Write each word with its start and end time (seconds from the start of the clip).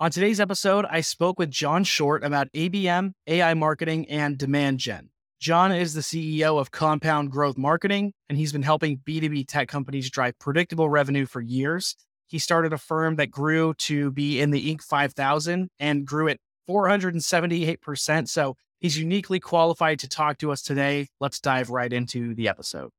On 0.00 0.12
today's 0.12 0.38
episode, 0.38 0.86
I 0.88 1.00
spoke 1.00 1.40
with 1.40 1.50
John 1.50 1.82
Short 1.82 2.22
about 2.22 2.52
ABM, 2.52 3.14
AI 3.26 3.54
marketing, 3.54 4.08
and 4.08 4.38
demand 4.38 4.78
gen. 4.78 5.10
John 5.40 5.72
is 5.72 5.92
the 5.92 6.02
CEO 6.02 6.60
of 6.60 6.70
Compound 6.70 7.32
Growth 7.32 7.58
Marketing, 7.58 8.12
and 8.28 8.38
he's 8.38 8.52
been 8.52 8.62
helping 8.62 8.98
B2B 8.98 9.48
tech 9.48 9.66
companies 9.66 10.08
drive 10.08 10.38
predictable 10.38 10.88
revenue 10.88 11.26
for 11.26 11.40
years. 11.40 11.96
He 12.28 12.38
started 12.38 12.72
a 12.72 12.78
firm 12.78 13.16
that 13.16 13.32
grew 13.32 13.74
to 13.74 14.12
be 14.12 14.40
in 14.40 14.52
the 14.52 14.72
Inc. 14.72 14.82
5000 14.82 15.68
and 15.80 16.06
grew 16.06 16.28
at 16.28 16.38
478%. 16.70 18.28
So 18.28 18.54
he's 18.78 18.96
uniquely 18.96 19.40
qualified 19.40 19.98
to 19.98 20.08
talk 20.08 20.38
to 20.38 20.52
us 20.52 20.62
today. 20.62 21.08
Let's 21.18 21.40
dive 21.40 21.70
right 21.70 21.92
into 21.92 22.36
the 22.36 22.46
episode. 22.46 22.90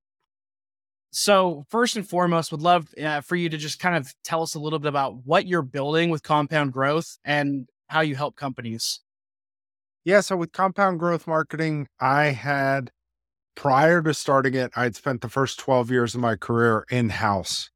So, 1.11 1.65
first 1.69 1.95
and 1.95 2.07
foremost, 2.07 2.51
would 2.51 2.61
love 2.61 2.93
uh, 3.01 3.21
for 3.21 3.35
you 3.35 3.49
to 3.49 3.57
just 3.57 3.79
kind 3.79 3.95
of 3.95 4.13
tell 4.23 4.43
us 4.43 4.53
a 4.53 4.59
little 4.59 4.77
bit 4.77 4.89
about 4.89 5.25
what 5.25 5.47
you're 5.47 5.63
building 5.63 6.09
with 6.11 6.21
Compound 6.21 6.71
Growth 6.71 7.17
and 7.25 7.67
how 7.87 8.01
you 8.01 8.15
help 8.15 8.35
companies. 8.35 8.99
Yeah. 10.05 10.21
So, 10.21 10.37
with 10.37 10.51
Compound 10.51 10.99
Growth 10.99 11.25
Marketing, 11.25 11.87
I 11.99 12.25
had, 12.25 12.91
prior 13.55 14.03
to 14.03 14.13
starting 14.13 14.53
it, 14.53 14.71
I'd 14.75 14.95
spent 14.95 15.21
the 15.21 15.29
first 15.29 15.57
12 15.59 15.89
years 15.89 16.13
of 16.13 16.21
my 16.21 16.35
career 16.35 16.85
in 16.91 17.09
house, 17.09 17.71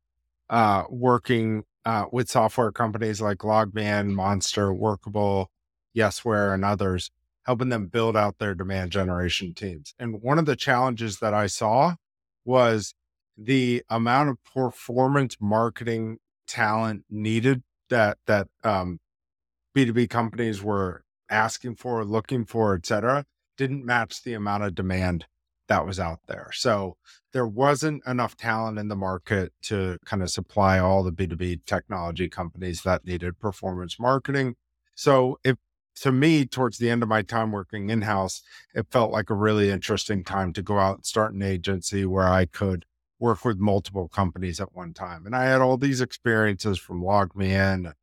uh, 0.52 0.83
working 0.89 1.63
uh, 1.85 2.05
with 2.11 2.29
software 2.29 2.71
companies 2.71 3.19
like 3.19 3.39
LogMeIn, 3.39 4.13
Monster, 4.13 4.71
Workable, 4.71 5.49
Yesware, 5.97 6.53
and 6.53 6.63
others, 6.63 7.09
helping 7.45 7.69
them 7.69 7.88
build 7.88 8.15
out 8.15 8.38
their 8.38 8.53
demand 8.53 8.91
generation 8.91 9.55
teams. 9.55 9.95
And 9.97 10.21
one 10.21 10.38
of 10.38 10.45
the 10.45 10.55
challenges 10.55 11.17
that 11.17 11.33
I 11.33 11.47
saw 11.47 11.95
was 12.45 12.93
the 13.37 13.83
amount 13.89 14.29
of 14.29 14.37
performance 14.43 15.37
marketing 15.39 16.17
talent 16.47 17.03
needed 17.09 17.63
that 17.89 18.17
that 18.27 18.47
um, 18.63 18.99
B2B 19.75 20.09
companies 20.09 20.61
were 20.61 21.03
asking 21.29 21.75
for, 21.75 22.03
looking 22.05 22.45
for, 22.45 22.75
et 22.75 22.85
cetera, 22.85 23.25
didn't 23.58 23.85
match 23.85 24.23
the 24.23 24.33
amount 24.33 24.63
of 24.63 24.75
demand 24.75 25.25
that 25.67 25.85
was 25.85 25.99
out 25.99 26.19
there. 26.27 26.49
So 26.53 26.97
there 27.31 27.47
wasn't 27.47 28.05
enough 28.05 28.35
talent 28.35 28.77
in 28.77 28.89
the 28.89 28.95
market 28.95 29.53
to 29.63 29.97
kind 30.05 30.21
of 30.21 30.30
supply 30.30 30.77
all 30.77 31.03
the 31.03 31.11
B2B 31.11 31.61
technology 31.65 32.30
companies 32.30 32.83
that 32.83 33.05
needed 33.05 33.39
performance 33.39 33.99
marketing. 33.99 34.55
So 34.95 35.39
it 35.43 35.58
to 36.02 36.11
me, 36.11 36.45
towards 36.45 36.80
the 36.80 36.89
end 36.89 37.03
of 37.03 37.09
my 37.09 37.21
time 37.21 37.52
working 37.52 37.89
in 37.89 38.02
house, 38.02 38.41
it 38.73 38.88
felt 38.89 39.11
like 39.11 39.30
a 39.30 39.36
really 39.36 39.69
interesting 39.69 40.23
time 40.23 40.52
to 40.53 40.61
go 40.61 40.80
out 40.80 40.97
and 40.97 41.05
start 41.05 41.33
an 41.33 41.43
agency 41.43 42.03
where 42.03 42.27
I 42.27 42.45
could 42.45 42.86
work 43.23 43.45
with 43.45 43.57
multiple 43.57 44.09
companies 44.09 44.59
at 44.59 44.75
one 44.75 44.93
time. 44.93 45.25
And 45.25 45.33
I 45.33 45.45
had 45.45 45.61
all 45.61 45.77
these 45.77 46.02
experiences 46.02 46.77
from 46.77 47.02
LogMeIn, 47.02 47.93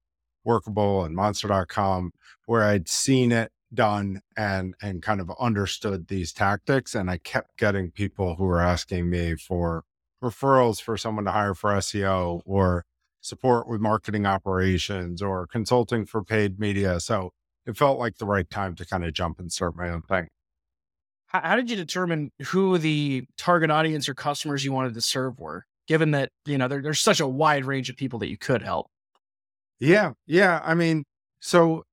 Workable, 0.45 1.05
and 1.05 1.15
Monster.com 1.15 2.13
where 2.47 2.63
I'd 2.63 2.89
seen 2.89 3.31
it 3.31 3.53
done 3.73 4.23
and 4.35 4.75
and 4.81 5.03
kind 5.03 5.21
of 5.21 5.31
understood 5.39 6.09
these 6.09 6.33
tactics. 6.33 6.95
And 6.95 7.11
I 7.11 7.19
kept 7.19 7.59
getting 7.59 7.91
people 7.91 8.37
who 8.37 8.45
were 8.45 8.63
asking 8.63 9.11
me 9.11 9.35
for 9.35 9.85
referrals 10.25 10.81
for 10.81 10.97
someone 10.97 11.27
to 11.27 11.33
hire 11.33 11.55
for 11.55 11.71
SEO 11.73 12.41
or 12.47 12.87
support 13.21 13.69
with 13.69 13.83
marketing 13.83 14.25
operations 14.25 15.21
or 15.21 15.47
consulting 15.47 16.07
for 16.07 16.25
paid 16.25 16.59
media. 16.59 16.99
So 16.99 17.35
it 17.67 17.77
felt 17.77 17.99
like 17.99 18.17
the 18.17 18.25
right 18.25 18.49
time 18.49 18.75
to 18.77 18.87
kind 18.87 19.05
of 19.05 19.13
jump 19.13 19.39
and 19.39 19.53
start 19.53 19.77
my 19.77 19.91
own 19.91 20.01
thing 20.01 20.29
how, 21.31 21.41
how 21.41 21.57
did 21.57 21.71
you 21.71 21.77
determine 21.77 22.33
who 22.47 22.77
the 22.77 23.25
target 23.39 23.71
audience 23.71 24.09
or 24.09 24.15
customers 24.15 24.65
you 24.65 24.73
wanted 24.73 24.95
to 24.95 25.01
serve 25.01 25.39
were? 25.39 25.65
Given 25.87 26.13
that 26.13 26.31
you 26.45 26.59
know 26.59 26.69
there, 26.69 26.83
there's 26.83 27.01
such 27.01 27.21
a 27.21 27.27
wide 27.27 27.65
range 27.65 27.91
of 27.91 27.97
people 27.97 28.19
that 28.21 28.29
you 28.29 28.39
could 28.39 28.63
help. 28.63 28.89
Yeah, 29.81 30.13
yeah. 30.27 30.61
I 30.65 30.75
mean, 30.75 31.05
so 31.41 31.85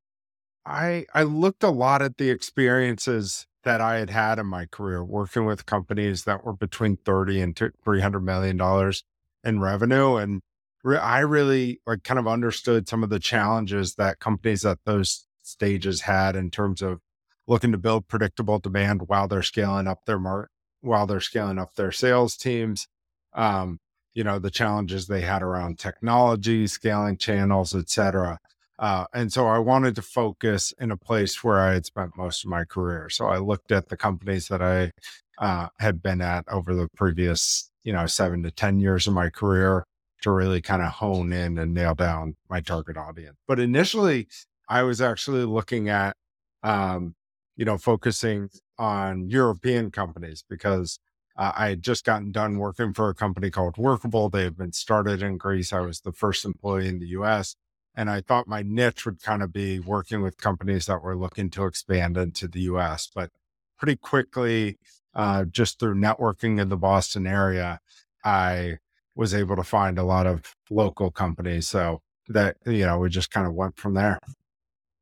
I 0.65 1.05
I 1.13 1.23
looked 1.23 1.63
a 1.63 1.69
lot 1.69 2.01
at 2.01 2.17
the 2.17 2.29
experiences 2.29 3.47
that 3.63 3.81
I 3.81 3.97
had 3.97 4.09
had 4.09 4.39
in 4.39 4.45
my 4.45 4.65
career 4.65 5.03
working 5.03 5.45
with 5.45 5.65
companies 5.65 6.23
that 6.25 6.43
were 6.43 6.53
between 6.53 6.97
30 6.97 7.41
and 7.41 7.57
300 7.83 8.19
million 8.21 8.57
dollars 8.57 9.03
in 9.43 9.59
revenue 9.59 10.15
and 10.15 10.41
re- 10.83 10.97
I 10.97 11.19
really 11.19 11.81
like 11.85 12.03
kind 12.03 12.19
of 12.19 12.27
understood 12.27 12.87
some 12.87 13.03
of 13.03 13.09
the 13.09 13.19
challenges 13.19 13.95
that 13.95 14.19
companies 14.19 14.65
at 14.65 14.79
those 14.85 15.27
stages 15.43 16.01
had 16.01 16.35
in 16.35 16.49
terms 16.49 16.81
of 16.81 16.99
looking 17.47 17.71
to 17.71 17.77
build 17.77 18.07
predictable 18.07 18.59
demand 18.59 19.03
while 19.07 19.27
they're 19.27 19.41
scaling 19.41 19.87
up 19.87 20.05
their 20.05 20.19
market, 20.19 20.51
while 20.81 21.07
they're 21.07 21.21
scaling 21.21 21.57
up 21.57 21.75
their 21.75 21.91
sales 21.91 22.35
teams. 22.35 22.87
Um, 23.33 23.79
you 24.13 24.23
know, 24.23 24.39
the 24.39 24.49
challenges 24.49 25.07
they 25.07 25.21
had 25.21 25.43
around 25.43 25.77
technology, 25.77 26.65
scaling 26.65 27.17
channels, 27.17 27.75
etc. 27.75 28.39
Uh, 28.79 29.05
and 29.13 29.31
so 29.31 29.47
I 29.47 29.59
wanted 29.59 29.95
to 29.95 30.01
focus 30.01 30.73
in 30.79 30.91
a 30.91 30.97
place 30.97 31.43
where 31.43 31.59
I 31.59 31.73
had 31.73 31.85
spent 31.85 32.17
most 32.17 32.43
of 32.43 32.49
my 32.49 32.63
career. 32.63 33.09
So 33.09 33.27
I 33.27 33.37
looked 33.37 33.71
at 33.71 33.89
the 33.89 33.97
companies 33.97 34.47
that 34.47 34.61
I 34.61 34.91
uh, 35.37 35.69
had 35.79 36.01
been 36.01 36.21
at 36.21 36.45
over 36.49 36.73
the 36.75 36.87
previous, 36.95 37.71
you 37.83 37.93
know, 37.93 38.05
seven 38.07 38.43
to 38.43 38.51
10 38.51 38.79
years 38.79 39.07
of 39.07 39.13
my 39.13 39.29
career 39.29 39.83
to 40.21 40.31
really 40.31 40.61
kind 40.61 40.81
of 40.81 40.93
hone 40.93 41.31
in 41.31 41.57
and 41.57 41.73
nail 41.73 41.95
down 41.95 42.35
my 42.49 42.59
target 42.59 42.97
audience. 42.97 43.37
But 43.47 43.59
initially, 43.59 44.27
I 44.67 44.83
was 44.83 44.99
actually 44.99 45.45
looking 45.45 45.89
at 45.89 46.15
um, 46.63 47.15
you 47.57 47.65
know, 47.65 47.77
focusing 47.77 48.49
on 48.77 49.29
European 49.29 49.91
companies 49.91 50.43
because 50.47 50.99
uh, 51.37 51.51
I 51.55 51.69
had 51.69 51.81
just 51.81 52.05
gotten 52.05 52.31
done 52.31 52.57
working 52.57 52.93
for 52.93 53.09
a 53.09 53.15
company 53.15 53.49
called 53.49 53.77
Workable. 53.77 54.29
They 54.29 54.43
had 54.43 54.57
been 54.57 54.73
started 54.73 55.21
in 55.21 55.37
Greece. 55.37 55.73
I 55.73 55.81
was 55.81 56.01
the 56.01 56.11
first 56.11 56.45
employee 56.45 56.87
in 56.87 56.99
the 56.99 57.07
US. 57.07 57.55
And 57.95 58.11
I 58.11 58.21
thought 58.21 58.47
my 58.47 58.61
niche 58.61 59.05
would 59.05 59.23
kind 59.23 59.41
of 59.41 59.51
be 59.51 59.79
working 59.79 60.21
with 60.21 60.37
companies 60.37 60.85
that 60.85 61.01
were 61.01 61.17
looking 61.17 61.49
to 61.51 61.65
expand 61.65 62.15
into 62.15 62.47
the 62.47 62.61
US. 62.61 63.09
But 63.13 63.31
pretty 63.77 63.95
quickly, 63.95 64.77
uh, 65.15 65.45
just 65.45 65.79
through 65.79 65.95
networking 65.95 66.61
in 66.61 66.69
the 66.69 66.77
Boston 66.77 67.25
area, 67.25 67.79
I 68.23 68.77
was 69.15 69.33
able 69.33 69.55
to 69.55 69.63
find 69.63 69.97
a 69.97 70.03
lot 70.03 70.27
of 70.27 70.55
local 70.69 71.09
companies. 71.09 71.67
So 71.67 72.01
that, 72.27 72.57
you 72.67 72.85
know, 72.85 72.99
we 72.99 73.09
just 73.09 73.31
kind 73.31 73.47
of 73.47 73.53
went 73.53 73.77
from 73.77 73.95
there. 73.95 74.19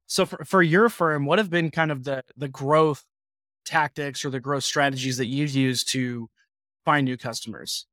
So 0.08 0.26
for, 0.26 0.44
for 0.46 0.62
your 0.62 0.90
firm, 0.90 1.26
what 1.26 1.40
have 1.40 1.50
been 1.50 1.72
kind 1.72 1.92
of 1.92 2.04
the 2.04 2.24
the 2.36 2.48
growth 2.48 3.06
tactics 3.66 4.24
or 4.24 4.30
the 4.30 4.40
growth 4.40 4.64
strategies 4.64 5.18
that 5.18 5.26
you've 5.26 5.52
used 5.52 5.90
to 5.92 6.30
find 6.86 7.06
new 7.06 7.18
customers? 7.18 7.88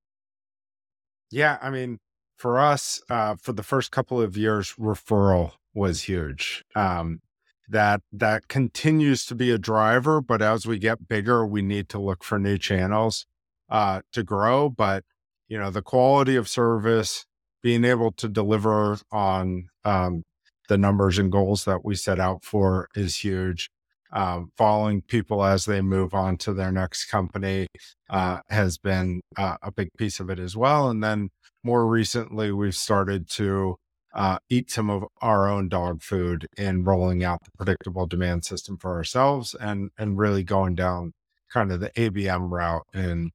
Yeah, 1.30 1.58
I 1.62 1.70
mean, 1.70 1.98
for 2.36 2.58
us, 2.58 3.00
uh, 3.08 3.36
for 3.40 3.52
the 3.52 3.62
first 3.62 3.90
couple 3.90 4.20
of 4.20 4.36
years, 4.36 4.74
referral 4.78 5.52
was 5.74 6.02
huge. 6.02 6.64
Um, 6.76 7.20
that 7.68 8.02
that 8.12 8.48
continues 8.48 9.24
to 9.26 9.34
be 9.34 9.50
a 9.50 9.58
driver, 9.58 10.20
but 10.20 10.42
as 10.42 10.66
we 10.66 10.78
get 10.78 11.08
bigger, 11.08 11.46
we 11.46 11.62
need 11.62 11.88
to 11.88 11.98
look 11.98 12.22
for 12.22 12.38
new 12.38 12.58
channels 12.58 13.26
uh, 13.70 14.02
to 14.12 14.22
grow. 14.22 14.68
But 14.68 15.04
you 15.48 15.58
know, 15.58 15.70
the 15.70 15.82
quality 15.82 16.36
of 16.36 16.48
service, 16.48 17.24
being 17.62 17.84
able 17.84 18.12
to 18.12 18.28
deliver 18.28 18.98
on 19.10 19.68
um, 19.84 20.24
the 20.68 20.78
numbers 20.78 21.18
and 21.18 21.30
goals 21.30 21.64
that 21.64 21.84
we 21.84 21.94
set 21.94 22.20
out 22.20 22.44
for 22.44 22.88
is 22.94 23.18
huge. 23.18 23.70
Um, 24.14 24.50
following 24.58 25.00
people 25.00 25.42
as 25.42 25.64
they 25.64 25.80
move 25.80 26.12
on 26.12 26.36
to 26.38 26.52
their 26.52 26.70
next 26.70 27.06
company 27.06 27.66
uh, 28.10 28.40
has 28.50 28.76
been 28.76 29.22
uh, 29.38 29.56
a 29.62 29.72
big 29.72 29.88
piece 29.96 30.20
of 30.20 30.28
it 30.28 30.38
as 30.38 30.54
well. 30.54 30.90
And 30.90 31.02
then 31.02 31.30
more 31.64 31.86
recently, 31.86 32.52
we've 32.52 32.74
started 32.74 33.30
to 33.30 33.76
uh, 34.14 34.38
eat 34.50 34.70
some 34.70 34.90
of 34.90 35.04
our 35.22 35.48
own 35.48 35.68
dog 35.68 36.02
food 36.02 36.46
in 36.58 36.84
rolling 36.84 37.24
out 37.24 37.38
the 37.44 37.50
predictable 37.56 38.06
demand 38.06 38.44
system 38.44 38.76
for 38.76 38.92
ourselves 38.92 39.56
and 39.58 39.90
and 39.96 40.18
really 40.18 40.44
going 40.44 40.74
down 40.74 41.12
kind 41.50 41.72
of 41.72 41.80
the 41.80 41.90
ABM 41.90 42.50
route 42.50 42.86
and 42.92 43.30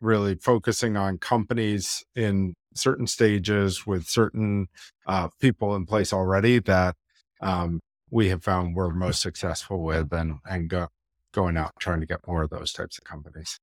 really 0.00 0.34
focusing 0.34 0.96
on 0.96 1.18
companies 1.18 2.04
in 2.14 2.54
certain 2.74 3.06
stages 3.06 3.86
with 3.86 4.06
certain 4.06 4.68
uh, 5.06 5.28
people 5.40 5.74
in 5.74 5.86
place 5.86 6.12
already 6.12 6.58
that 6.60 6.96
um, 7.40 7.80
we 8.10 8.28
have 8.28 8.42
found 8.42 8.74
we're 8.74 8.90
most 8.90 9.20
successful 9.20 9.82
with 9.82 10.12
and 10.12 10.38
and 10.48 10.68
go, 10.68 10.88
going 11.32 11.56
out 11.56 11.72
trying 11.78 12.00
to 12.00 12.06
get 12.06 12.26
more 12.26 12.42
of 12.42 12.50
those 12.50 12.72
types 12.72 12.98
of 12.98 13.04
companies. 13.04 13.58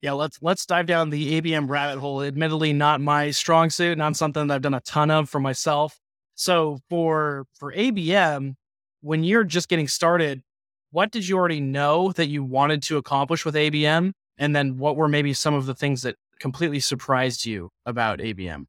Yeah, 0.00 0.12
let's 0.12 0.38
let's 0.42 0.66
dive 0.66 0.86
down 0.86 1.10
the 1.10 1.40
ABM 1.40 1.68
rabbit 1.68 2.00
hole. 2.00 2.22
Admittedly, 2.22 2.72
not 2.72 3.00
my 3.00 3.30
strong 3.30 3.70
suit, 3.70 3.98
not 3.98 4.16
something 4.16 4.48
that 4.48 4.54
I've 4.54 4.62
done 4.62 4.74
a 4.74 4.80
ton 4.80 5.10
of 5.10 5.30
for 5.30 5.40
myself. 5.40 6.00
So 6.34 6.80
for 6.90 7.46
for 7.54 7.72
ABM, 7.72 8.54
when 9.00 9.22
you're 9.22 9.44
just 9.44 9.68
getting 9.68 9.86
started, 9.86 10.42
what 10.90 11.12
did 11.12 11.28
you 11.28 11.36
already 11.36 11.60
know 11.60 12.12
that 12.12 12.26
you 12.26 12.42
wanted 12.42 12.82
to 12.84 12.96
accomplish 12.96 13.44
with 13.44 13.54
ABM? 13.54 14.12
And 14.38 14.56
then 14.56 14.78
what 14.78 14.96
were 14.96 15.08
maybe 15.08 15.34
some 15.34 15.54
of 15.54 15.66
the 15.66 15.74
things 15.74 16.02
that 16.02 16.16
completely 16.42 16.80
surprised 16.80 17.46
you 17.46 17.70
about 17.86 18.18
ABM? 18.18 18.66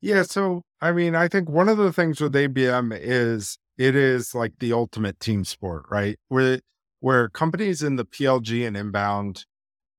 Yeah. 0.00 0.22
So, 0.22 0.62
I 0.80 0.90
mean, 0.92 1.14
I 1.14 1.28
think 1.28 1.48
one 1.48 1.68
of 1.68 1.78
the 1.78 1.92
things 1.92 2.20
with 2.20 2.34
ABM 2.34 2.96
is 3.00 3.58
it 3.78 3.94
is 3.94 4.34
like 4.34 4.54
the 4.58 4.72
ultimate 4.72 5.20
team 5.20 5.44
sport, 5.44 5.84
right? 5.90 6.18
Where, 6.28 6.60
where 7.00 7.28
companies 7.28 7.82
in 7.82 7.96
the 7.96 8.04
PLG 8.04 8.66
and 8.66 8.76
inbound 8.76 9.44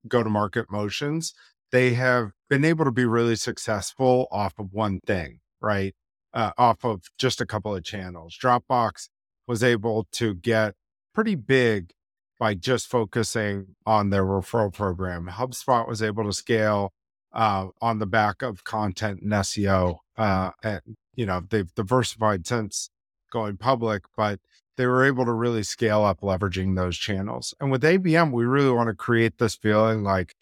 go 0.07 0.23
to 0.23 0.29
market 0.29 0.69
motions, 0.69 1.33
they 1.71 1.93
have 1.93 2.31
been 2.49 2.65
able 2.65 2.83
to 2.83 2.91
be 2.91 3.05
really 3.05 3.35
successful 3.35 4.27
off 4.31 4.53
of 4.59 4.73
one 4.73 4.99
thing, 5.05 5.39
right? 5.61 5.93
uh, 6.37 6.51
off 6.57 6.85
of 6.85 7.01
just 7.17 7.41
a 7.41 7.45
couple 7.45 7.75
of 7.75 7.83
channels. 7.83 8.37
Dropbox 8.41 9.09
was 9.47 9.63
able 9.63 10.07
to 10.13 10.35
get 10.35 10.75
pretty 11.13 11.33
big 11.33 11.93
by 12.39 12.53
just 12.53 12.87
focusing 12.87 13.75
on 13.85 14.09
their 14.09 14.23
referral 14.23 14.73
program. 14.73 15.27
HubSpot 15.31 15.87
was 15.87 16.01
able 16.01 16.23
to 16.23 16.33
scale 16.33 16.93
uh, 17.33 17.67
on 17.81 17.99
the 17.99 18.05
back 18.05 18.41
of 18.41 18.63
content 18.63 19.21
and 19.21 19.31
SEO. 19.31 19.99
Uh, 20.17 20.51
and, 20.63 20.81
you 21.15 21.25
know, 21.25 21.41
they've 21.49 21.73
diversified 21.75 22.45
since 22.45 22.89
going 23.31 23.57
public, 23.57 24.03
but 24.15 24.39
they 24.77 24.85
were 24.85 25.03
able 25.03 25.25
to 25.25 25.33
really 25.33 25.63
scale 25.63 26.03
up 26.03 26.21
leveraging 26.21 26.75
those 26.75 26.97
channels. 26.97 27.53
And 27.59 27.71
with 27.71 27.83
ABM, 27.83 28.31
we 28.31 28.45
really 28.45 28.71
want 28.71 28.89
to 28.89 28.95
create 28.95 29.39
this 29.39 29.55
feeling 29.55 30.03
like 30.03 30.35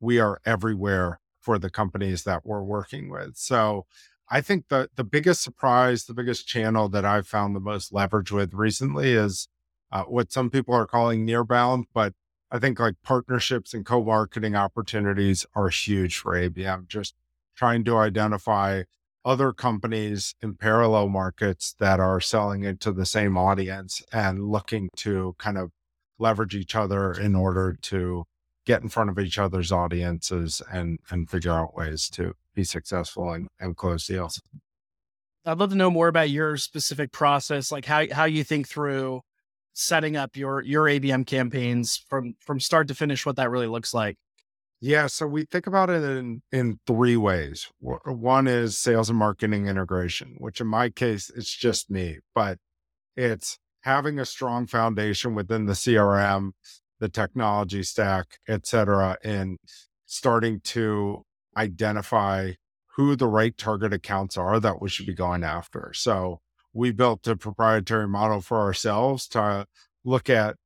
we 0.00 0.18
are 0.18 0.40
everywhere 0.44 1.20
for 1.40 1.58
the 1.58 1.70
companies 1.70 2.24
that 2.24 2.44
we're 2.44 2.62
working 2.62 3.08
with. 3.10 3.36
So 3.36 3.86
I 4.30 4.40
think 4.40 4.68
the 4.68 4.88
the 4.96 5.04
biggest 5.04 5.42
surprise, 5.42 6.04
the 6.04 6.14
biggest 6.14 6.46
channel 6.46 6.88
that 6.90 7.04
I've 7.04 7.26
found 7.26 7.54
the 7.54 7.60
most 7.60 7.92
leverage 7.92 8.30
with 8.30 8.54
recently 8.54 9.12
is 9.12 9.48
uh, 9.92 10.04
what 10.04 10.32
some 10.32 10.50
people 10.50 10.74
are 10.74 10.86
calling 10.86 11.26
nearbound, 11.26 11.84
but 11.92 12.14
I 12.50 12.58
think 12.58 12.80
like 12.80 12.94
partnerships 13.02 13.74
and 13.74 13.84
co-marketing 13.84 14.56
opportunities 14.56 15.46
are 15.54 15.68
huge 15.68 16.18
for 16.18 16.32
ABM. 16.32 16.88
Just 16.88 17.14
trying 17.54 17.84
to 17.84 17.96
identify 17.98 18.82
other 19.24 19.52
companies 19.52 20.34
in 20.42 20.54
parallel 20.54 21.08
markets 21.08 21.74
that 21.78 22.00
are 22.00 22.20
selling 22.20 22.64
into 22.64 22.90
the 22.90 23.06
same 23.06 23.36
audience 23.36 24.02
and 24.12 24.48
looking 24.48 24.88
to 24.96 25.34
kind 25.38 25.56
of 25.58 25.70
leverage 26.18 26.54
each 26.54 26.74
other 26.74 27.12
in 27.12 27.34
order 27.34 27.76
to 27.82 28.24
get 28.64 28.82
in 28.82 28.88
front 28.88 29.10
of 29.10 29.18
each 29.18 29.38
other's 29.38 29.72
audiences 29.72 30.62
and 30.72 30.98
and 31.10 31.28
figure 31.28 31.52
out 31.52 31.74
ways 31.74 32.08
to 32.08 32.34
be 32.54 32.64
successful 32.64 33.30
and, 33.30 33.48
and 33.60 33.76
close 33.76 34.06
deals. 34.06 34.40
I'd 35.44 35.58
love 35.58 35.70
to 35.70 35.76
know 35.76 35.90
more 35.90 36.08
about 36.08 36.30
your 36.30 36.56
specific 36.56 37.12
process, 37.12 37.72
like 37.72 37.84
how 37.84 38.06
how 38.12 38.24
you 38.24 38.44
think 38.44 38.68
through 38.68 39.22
setting 39.72 40.16
up 40.16 40.36
your 40.36 40.62
your 40.62 40.84
ABM 40.84 41.26
campaigns 41.26 42.04
from 42.08 42.34
from 42.40 42.60
start 42.60 42.88
to 42.88 42.94
finish, 42.94 43.24
what 43.26 43.36
that 43.36 43.50
really 43.50 43.66
looks 43.66 43.94
like. 43.94 44.18
Yeah, 44.80 45.06
so 45.06 45.26
we 45.26 45.44
think 45.44 45.66
about 45.66 45.90
it 45.90 46.02
in 46.02 46.42
in 46.50 46.80
three 46.86 47.16
ways. 47.16 47.70
One 47.80 48.48
is 48.48 48.76
sales 48.76 49.08
and 49.08 49.18
marketing 49.18 49.68
integration, 49.68 50.34
which 50.38 50.60
in 50.60 50.66
my 50.66 50.90
case 50.90 51.30
it's 51.34 51.54
just 51.54 51.90
me, 51.90 52.18
but 52.34 52.58
it's 53.16 53.58
having 53.82 54.18
a 54.18 54.24
strong 54.24 54.66
foundation 54.66 55.34
within 55.34 55.66
the 55.66 55.72
CRM, 55.72 56.50
the 56.98 57.08
technology 57.08 57.82
stack, 57.82 58.38
et 58.48 58.66
cetera, 58.66 59.18
and 59.22 59.58
starting 60.06 60.60
to 60.60 61.24
identify 61.56 62.52
who 62.96 63.16
the 63.16 63.26
right 63.26 63.56
target 63.56 63.92
accounts 63.92 64.36
are 64.36 64.60
that 64.60 64.82
we 64.82 64.88
should 64.88 65.06
be 65.06 65.14
going 65.14 65.42
after. 65.42 65.92
So 65.94 66.40
we 66.72 66.90
built 66.92 67.26
a 67.26 67.36
proprietary 67.36 68.08
model 68.08 68.40
for 68.40 68.58
ourselves 68.58 69.26
to 69.28 69.66
look 70.04 70.30
at 70.30 70.56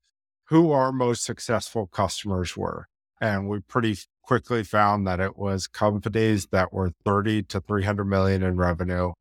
who 0.49 0.71
our 0.71 0.93
most 0.93 1.25
successful 1.25 1.87
customers 1.87 2.57
were 2.57 2.89
and 3.21 3.49
we 3.49 3.61
pretty 3.61 3.97
quickly 4.23 4.63
found 4.63 5.07
that 5.07 5.21
it 5.21 5.37
was 5.37 5.67
companies 5.67 6.49
that 6.49 6.73
were 6.73 6.93
30 7.05 7.45
to 7.45 7.61
300 7.61 8.05
million 8.05 8.43
in 8.43 8.57
revenue, 8.57 9.13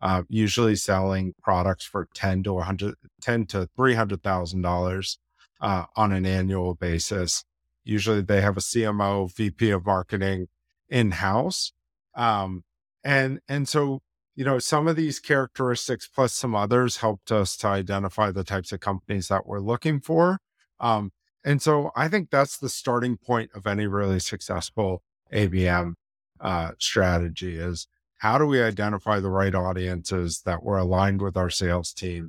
uh, 0.00 0.22
usually 0.28 0.76
selling 0.76 1.34
products 1.42 1.84
for 1.84 2.08
10 2.14 2.42
to 2.42 2.54
100, 2.54 2.94
10 3.22 3.46
to 3.46 3.68
$300,000 3.78 5.16
uh, 5.60 5.84
on 5.96 6.12
an 6.12 6.26
annual 6.26 6.74
basis. 6.74 7.44
Usually 7.84 8.20
they 8.20 8.40
have 8.40 8.56
a 8.56 8.60
CMO, 8.60 9.34
VP 9.34 9.70
of 9.70 9.86
marketing 9.86 10.48
in 10.88 11.12
house. 11.12 11.72
Um, 12.14 12.64
and, 13.04 13.40
and 13.48 13.68
so, 13.68 14.00
you 14.38 14.44
know, 14.44 14.60
some 14.60 14.86
of 14.86 14.94
these 14.94 15.18
characteristics 15.18 16.06
plus 16.06 16.32
some 16.32 16.54
others 16.54 16.98
helped 16.98 17.32
us 17.32 17.56
to 17.56 17.66
identify 17.66 18.30
the 18.30 18.44
types 18.44 18.70
of 18.70 18.78
companies 18.78 19.26
that 19.26 19.48
we're 19.48 19.58
looking 19.58 19.98
for. 19.98 20.38
Um, 20.78 21.10
and 21.44 21.60
so 21.60 21.90
I 21.96 22.06
think 22.06 22.30
that's 22.30 22.56
the 22.56 22.68
starting 22.68 23.16
point 23.16 23.50
of 23.52 23.66
any 23.66 23.88
really 23.88 24.20
successful 24.20 25.02
ABM 25.32 25.94
uh, 26.40 26.70
strategy 26.78 27.56
is 27.56 27.88
how 28.18 28.38
do 28.38 28.46
we 28.46 28.62
identify 28.62 29.18
the 29.18 29.28
right 29.28 29.56
audiences 29.56 30.42
that 30.46 30.62
we're 30.62 30.78
aligned 30.78 31.20
with 31.20 31.36
our 31.36 31.50
sales 31.50 31.92
team 31.92 32.28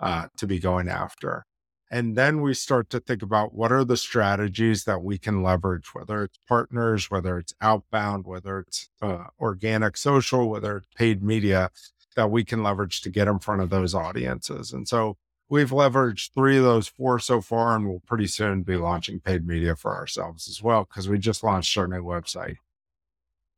uh, 0.00 0.28
to 0.38 0.46
be 0.46 0.60
going 0.60 0.88
after? 0.88 1.44
And 1.90 2.16
then 2.16 2.40
we 2.40 2.54
start 2.54 2.88
to 2.90 3.00
think 3.00 3.20
about 3.20 3.52
what 3.52 3.72
are 3.72 3.84
the 3.84 3.96
strategies 3.96 4.84
that 4.84 5.02
we 5.02 5.18
can 5.18 5.42
leverage, 5.42 5.92
whether 5.92 6.22
it's 6.22 6.38
partners, 6.46 7.10
whether 7.10 7.36
it's 7.36 7.54
outbound, 7.60 8.26
whether 8.26 8.60
it's 8.60 8.88
uh, 9.02 9.24
organic 9.40 9.96
social, 9.96 10.48
whether 10.48 10.78
it's 10.78 10.94
paid 10.94 11.22
media 11.22 11.70
that 12.14 12.30
we 12.30 12.44
can 12.44 12.62
leverage 12.62 13.00
to 13.02 13.10
get 13.10 13.26
in 13.26 13.40
front 13.40 13.60
of 13.60 13.70
those 13.70 13.94
audiences. 13.94 14.72
And 14.72 14.86
so 14.86 15.16
We've 15.50 15.70
leveraged 15.70 16.32
three 16.32 16.58
of 16.58 16.62
those 16.62 16.86
four 16.86 17.18
so 17.18 17.40
far, 17.40 17.74
and 17.74 17.88
we'll 17.88 18.02
pretty 18.06 18.28
soon 18.28 18.62
be 18.62 18.76
launching 18.76 19.18
paid 19.18 19.44
media 19.44 19.74
for 19.74 19.96
ourselves 19.96 20.48
as 20.48 20.62
well 20.62 20.84
because 20.84 21.08
we 21.08 21.18
just 21.18 21.42
launched 21.42 21.76
our 21.76 21.88
new 21.88 22.04
website. 22.04 22.54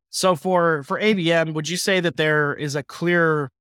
So 0.09 0.35
for 0.35 0.81
for 0.81 0.99
ABM, 0.99 1.53
would 1.53 1.69
you 1.69 1.77
say 1.77 1.99
that 1.99 2.17
there 2.17 2.55
is 2.55 2.75
a 2.75 2.81
clear, 2.81 3.51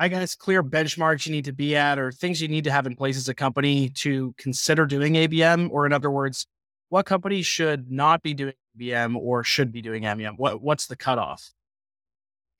I 0.00 0.08
guess, 0.08 0.34
clear 0.34 0.62
benchmarks 0.64 1.26
you 1.26 1.32
need 1.32 1.44
to 1.44 1.52
be 1.52 1.76
at, 1.76 1.98
or 1.98 2.10
things 2.10 2.40
you 2.40 2.48
need 2.48 2.64
to 2.64 2.72
have 2.72 2.86
in 2.86 2.96
place 2.96 3.18
as 3.18 3.28
a 3.28 3.34
company 3.34 3.90
to 3.96 4.34
consider 4.38 4.86
doing 4.86 5.12
ABM? 5.12 5.68
Or 5.70 5.84
in 5.84 5.92
other 5.92 6.10
words, 6.10 6.46
what 6.88 7.04
companies 7.04 7.44
should 7.44 7.90
not 7.90 8.22
be 8.22 8.32
doing 8.32 8.54
ABM 8.78 9.14
or 9.14 9.44
should 9.44 9.70
be 9.70 9.82
doing 9.82 10.04
ABM? 10.04 10.38
What 10.38 10.62
what's 10.62 10.86
the 10.86 10.96
cutoff? 10.96 11.52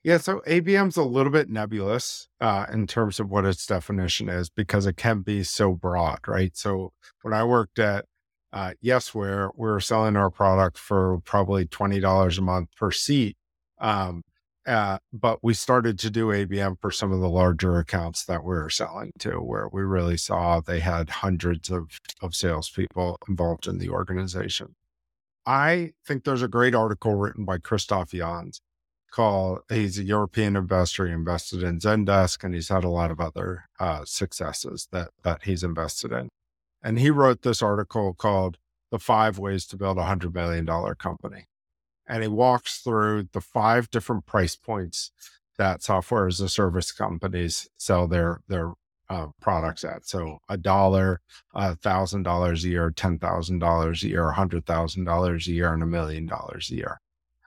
Yeah, 0.03 0.17
so 0.17 0.41
ABM's 0.45 0.97
a 0.97 1.03
little 1.03 1.31
bit 1.31 1.49
nebulous 1.49 2.27
uh, 2.39 2.67
in 2.71 2.85
terms 2.85 3.19
of 3.19 3.29
what 3.31 3.45
its 3.45 3.65
definition 3.65 4.29
is 4.29 4.51
because 4.51 4.85
it 4.85 4.97
can 4.97 5.21
be 5.21 5.43
so 5.43 5.73
broad, 5.73 6.19
right? 6.27 6.55
So 6.55 6.93
when 7.23 7.33
I 7.33 7.43
worked 7.43 7.79
at 7.79 8.05
uh, 8.53 8.73
Yesware, 8.83 9.49
we 9.55 9.67
were 9.67 9.79
selling 9.79 10.15
our 10.15 10.29
product 10.29 10.77
for 10.77 11.19
probably 11.25 11.65
twenty 11.65 11.99
dollars 11.99 12.37
a 12.37 12.41
month 12.43 12.69
per 12.77 12.91
seat, 12.91 13.35
um, 13.79 14.21
uh, 14.71 14.99
but 15.11 15.39
we 15.43 15.53
started 15.53 15.99
to 15.99 16.09
do 16.09 16.27
ABM 16.27 16.79
for 16.79 16.91
some 16.91 17.11
of 17.11 17.19
the 17.19 17.27
larger 17.27 17.77
accounts 17.77 18.23
that 18.23 18.41
we 18.41 18.55
were 18.55 18.69
selling 18.69 19.11
to, 19.19 19.31
where 19.31 19.67
we 19.67 19.81
really 19.81 20.15
saw 20.15 20.61
they 20.61 20.79
had 20.79 21.09
hundreds 21.09 21.69
of 21.69 21.99
of 22.21 22.33
salespeople 22.33 23.17
involved 23.27 23.67
in 23.67 23.79
the 23.79 23.89
organization. 23.89 24.75
I 25.45 25.91
think 26.07 26.23
there's 26.23 26.41
a 26.41 26.47
great 26.47 26.73
article 26.73 27.15
written 27.15 27.43
by 27.43 27.57
Christoph 27.57 28.11
Janz 28.11 28.61
called 29.11 29.59
he's 29.67 29.99
a 29.99 30.03
European 30.03 30.55
investor. 30.55 31.05
He 31.05 31.11
invested 31.11 31.63
in 31.63 31.79
Zendesk 31.79 32.41
and 32.41 32.53
he's 32.55 32.69
had 32.69 32.85
a 32.85 32.89
lot 32.89 33.11
of 33.11 33.19
other 33.19 33.65
uh, 33.77 34.05
successes 34.05 34.87
that 34.93 35.09
that 35.23 35.43
he's 35.43 35.65
invested 35.65 36.13
in. 36.13 36.29
And 36.81 36.97
he 36.97 37.09
wrote 37.09 37.41
this 37.41 37.61
article 37.61 38.13
called 38.13 38.57
The 38.89 38.99
Five 38.99 39.37
Ways 39.37 39.65
to 39.67 39.75
Build 39.75 39.97
a 39.97 40.05
Hundred 40.05 40.33
Million 40.33 40.63
Dollar 40.63 40.95
Company. 40.95 41.47
And 42.07 42.23
he 42.23 42.27
walks 42.27 42.79
through 42.79 43.29
the 43.31 43.41
five 43.41 43.89
different 43.89 44.25
price 44.25 44.55
points 44.55 45.11
that 45.57 45.83
software 45.83 46.27
as 46.27 46.39
a 46.39 46.49
service 46.49 46.91
companies 46.91 47.69
sell 47.77 48.07
their 48.07 48.41
their 48.47 48.73
uh, 49.09 49.27
products 49.41 49.83
at. 49.83 50.05
So 50.07 50.39
a 50.47 50.57
dollar, 50.57 51.21
a 51.53 51.75
thousand 51.75 52.23
dollars 52.23 52.63
a 52.63 52.69
year, 52.69 52.91
ten 52.91 53.19
thousand 53.19 53.59
dollars 53.59 54.03
a 54.03 54.07
year, 54.07 54.29
a 54.29 54.33
hundred 54.33 54.65
thousand 54.65 55.03
dollars 55.03 55.47
a 55.47 55.51
year, 55.51 55.73
and 55.73 55.83
a 55.83 55.87
million 55.87 56.25
dollars 56.25 56.69
a 56.71 56.75
year. 56.75 57.01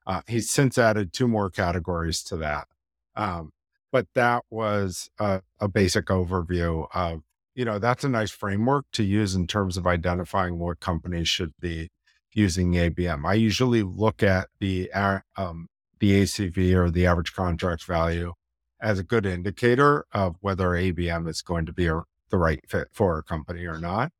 Uh, 0.06 0.20
he's 0.26 0.50
since 0.50 0.76
added 0.76 1.12
two 1.12 1.26
more 1.26 1.48
categories 1.48 2.22
to 2.22 2.36
that. 2.36 2.68
Um, 3.16 3.52
but 3.90 4.06
that 4.14 4.44
was 4.50 5.08
a, 5.18 5.40
a, 5.60 5.68
basic 5.68 6.06
overview 6.06 6.88
of, 6.92 7.22
you 7.54 7.64
know, 7.64 7.78
that's 7.78 8.02
a 8.04 8.08
nice 8.08 8.32
framework 8.32 8.86
to 8.92 9.04
use 9.04 9.34
in 9.34 9.46
terms 9.46 9.76
of 9.76 9.86
identifying 9.86 10.58
what 10.58 10.80
companies 10.80 11.28
should 11.28 11.52
be 11.60 11.90
using 12.34 12.72
ABM. 12.72 13.24
I 13.26 13.34
usually 13.34 13.82
look 13.82 14.22
at 14.22 14.48
the, 14.60 14.92
um, 14.92 15.68
the 16.00 16.22
ACV 16.22 16.74
or 16.74 16.90
the 16.90 17.06
average 17.06 17.32
contract 17.32 17.84
value 17.84 18.34
as 18.80 18.98
a 18.98 19.04
good 19.04 19.24
indicator 19.24 20.04
of 20.12 20.36
whether 20.40 20.70
ABM 20.70 21.28
is 21.28 21.40
going 21.40 21.64
to 21.66 21.72
be 21.72 21.86
a, 21.86 22.02
the 22.30 22.36
right 22.36 22.60
fit 22.68 22.88
for 22.92 23.18
a 23.18 23.22
company 23.22 23.64
or 23.64 23.78
not. 23.78 24.10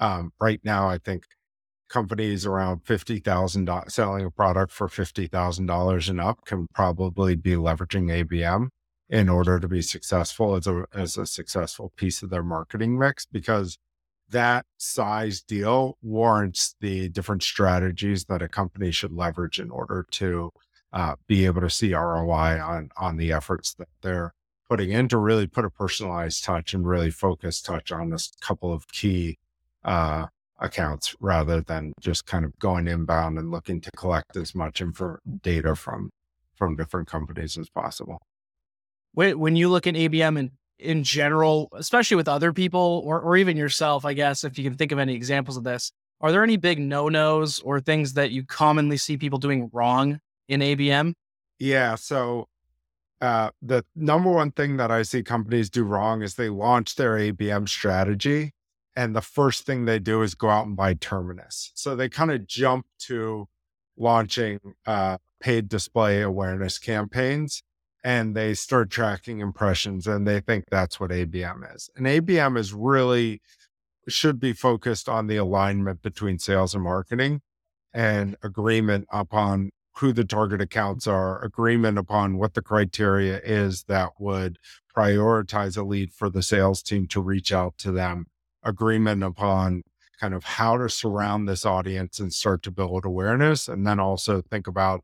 Um, 0.00 0.32
right 0.40 0.60
now, 0.64 0.88
I 0.88 0.98
think 0.98 1.24
companies 1.88 2.44
around 2.44 2.84
$50,000 2.84 3.90
selling 3.90 4.24
a 4.24 4.30
product 4.30 4.72
for 4.72 4.88
$50,000 4.88 6.08
and 6.08 6.20
up 6.20 6.44
can 6.44 6.66
probably 6.74 7.34
be 7.36 7.52
leveraging 7.52 8.24
ABM 8.24 8.68
in 9.08 9.28
order 9.28 9.58
to 9.58 9.68
be 9.68 9.80
successful 9.80 10.54
as 10.54 10.66
a, 10.66 10.84
as 10.94 11.16
a 11.16 11.26
successful 11.26 11.92
piece 11.96 12.22
of 12.22 12.30
their 12.30 12.42
marketing 12.42 12.98
mix 12.98 13.24
because 13.24 13.78
that 14.30 14.66
size 14.76 15.40
deal 15.40 15.96
warrants 16.02 16.74
the 16.80 17.08
different 17.08 17.42
strategies 17.42 18.24
that 18.26 18.42
a 18.42 18.48
company 18.48 18.90
should 18.90 19.12
leverage 19.12 19.58
in 19.58 19.70
order 19.70 20.06
to 20.10 20.50
uh, 20.92 21.14
be 21.26 21.44
able 21.46 21.60
to 21.60 21.70
see 21.70 21.94
ROI 21.94 22.60
on 22.60 22.90
on 22.96 23.16
the 23.16 23.32
efforts 23.32 23.74
that 23.74 23.88
they're 24.02 24.32
putting 24.68 24.90
in 24.90 25.08
to 25.08 25.16
really 25.16 25.46
put 25.46 25.64
a 25.64 25.70
personalized 25.70 26.44
touch 26.44 26.74
and 26.74 26.86
really 26.86 27.10
focus 27.10 27.60
touch 27.60 27.90
on 27.90 28.10
this 28.10 28.32
couple 28.40 28.72
of 28.72 28.86
key 28.88 29.36
uh, 29.84 30.26
accounts 30.60 31.14
rather 31.20 31.60
than 31.60 31.92
just 32.00 32.26
kind 32.26 32.44
of 32.44 32.56
going 32.58 32.86
inbound 32.86 33.38
and 33.38 33.50
looking 33.50 33.80
to 33.80 33.90
collect 33.96 34.36
as 34.36 34.54
much 34.54 34.80
info 34.80 35.16
data 35.42 35.74
from 35.74 36.10
from 36.54 36.76
different 36.76 37.06
companies 37.08 37.56
as 37.56 37.68
possible. 37.70 38.18
when 39.14 39.56
you 39.56 39.68
look 39.68 39.86
at 39.86 39.94
ABM 39.94 40.38
in, 40.38 40.50
in 40.78 41.02
general, 41.02 41.68
especially 41.74 42.16
with 42.16 42.28
other 42.28 42.52
people 42.52 43.02
or, 43.04 43.20
or 43.20 43.36
even 43.36 43.56
yourself, 43.56 44.04
I 44.04 44.14
guess, 44.14 44.44
if 44.44 44.58
you 44.58 44.64
can 44.64 44.76
think 44.76 44.92
of 44.92 44.98
any 44.98 45.14
examples 45.14 45.56
of 45.56 45.64
this, 45.64 45.92
are 46.20 46.32
there 46.32 46.42
any 46.42 46.56
big 46.56 46.78
no 46.78 47.08
nos 47.08 47.60
or 47.60 47.80
things 47.80 48.14
that 48.14 48.30
you 48.30 48.44
commonly 48.44 48.96
see 48.96 49.16
people 49.16 49.38
doing 49.38 49.70
wrong 49.72 50.20
in 50.48 50.60
ABM? 50.60 51.14
Yeah. 51.58 51.94
So, 51.96 52.48
uh, 53.20 53.50
the 53.62 53.84
number 53.96 54.30
one 54.30 54.52
thing 54.52 54.76
that 54.76 54.92
I 54.92 55.02
see 55.02 55.22
companies 55.22 55.70
do 55.70 55.82
wrong 55.82 56.22
is 56.22 56.34
they 56.34 56.48
launch 56.48 56.94
their 56.94 57.16
ABM 57.16 57.68
strategy. 57.68 58.52
And 58.94 59.14
the 59.14 59.20
first 59.20 59.66
thing 59.66 59.84
they 59.84 59.98
do 59.98 60.22
is 60.22 60.34
go 60.34 60.48
out 60.48 60.66
and 60.66 60.76
buy 60.76 60.94
Terminus. 60.94 61.72
So 61.74 61.96
they 61.96 62.08
kind 62.08 62.30
of 62.30 62.46
jump 62.46 62.86
to 63.00 63.48
launching 63.96 64.60
uh, 64.86 65.18
paid 65.40 65.68
display 65.68 66.22
awareness 66.22 66.78
campaigns 66.78 67.62
and 68.04 68.34
they 68.34 68.54
start 68.54 68.90
tracking 68.90 69.40
impressions 69.40 70.06
and 70.06 70.26
they 70.26 70.40
think 70.40 70.64
that's 70.70 71.00
what 71.00 71.10
ABM 71.10 71.74
is. 71.74 71.90
And 71.96 72.06
ABM 72.06 72.56
is 72.56 72.72
really 72.72 73.40
should 74.08 74.40
be 74.40 74.52
focused 74.52 75.08
on 75.08 75.26
the 75.26 75.36
alignment 75.36 76.02
between 76.02 76.38
sales 76.38 76.74
and 76.74 76.82
marketing 76.82 77.40
and 77.92 78.36
agreement 78.42 79.06
upon 79.12 79.70
who 79.98 80.12
the 80.12 80.24
target 80.24 80.60
accounts 80.60 81.06
are, 81.06 81.42
agreement 81.44 81.98
upon 81.98 82.38
what 82.38 82.54
the 82.54 82.62
criteria 82.62 83.40
is 83.42 83.84
that 83.84 84.10
would 84.18 84.58
prioritize 84.96 85.76
a 85.76 85.82
lead 85.82 86.12
for 86.12 86.30
the 86.30 86.42
sales 86.42 86.82
team 86.82 87.06
to 87.08 87.20
reach 87.20 87.52
out 87.52 87.76
to 87.78 87.90
them, 87.90 88.26
agreement 88.62 89.24
upon 89.24 89.82
kind 90.20 90.34
of 90.34 90.44
how 90.44 90.76
to 90.76 90.88
surround 90.88 91.48
this 91.48 91.66
audience 91.66 92.18
and 92.20 92.32
start 92.32 92.62
to 92.62 92.70
build 92.70 93.04
awareness. 93.04 93.68
And 93.68 93.86
then 93.86 93.98
also 93.98 94.40
think 94.40 94.66
about 94.66 95.02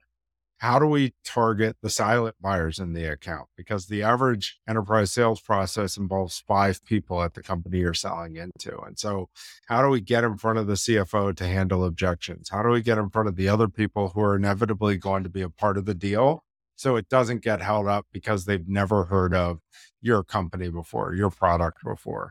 how 0.65 0.79
do 0.79 0.87
we 0.87 1.13
target 1.27 1.77
the 1.83 1.91
silent 1.91 2.35
buyers 2.41 2.79
in 2.79 2.95
the 2.95 3.05
account? 3.05 3.51
Because 3.55 3.85
the 3.85 4.03
average 4.03 4.59
enterprise 4.67 5.13
sales 5.13 5.39
process 5.39 5.99
involves 5.99 6.43
five 6.49 6.83
people 6.87 7.23
at 7.23 7.35
the 7.35 7.43
company 7.43 7.81
you're 7.81 7.93
selling 7.93 8.37
into. 8.37 8.81
And 8.81 8.99
so, 8.99 9.29
how 9.67 9.83
do 9.83 9.91
we 9.91 10.01
get 10.01 10.25
in 10.25 10.39
front 10.39 10.59
of 10.59 10.67
the 10.67 10.73
CFO 10.73 11.37
to 11.37 11.47
handle 11.47 11.85
objections? 11.85 12.49
How 12.49 12.63
do 12.63 12.71
we 12.71 12.81
get 12.81 12.97
in 12.97 13.11
front 13.11 13.29
of 13.29 13.37
the 13.37 13.47
other 13.47 13.69
people 13.69 14.13
who 14.15 14.23
are 14.23 14.37
inevitably 14.37 14.97
going 14.97 15.23
to 15.23 15.29
be 15.29 15.43
a 15.43 15.51
part 15.51 15.77
of 15.77 15.85
the 15.85 15.93
deal 15.93 16.45
so 16.77 16.97
it 16.97 17.11
doesn't 17.11 17.43
get 17.43 17.61
held 17.61 17.87
up 17.87 18.07
because 18.11 18.47
they've 18.47 18.67
never 18.67 19.05
heard 19.05 19.35
of 19.35 19.59
your 20.01 20.25
company 20.25 20.71
before, 20.71 21.13
your 21.13 21.29
product 21.29 21.85
before? 21.85 22.31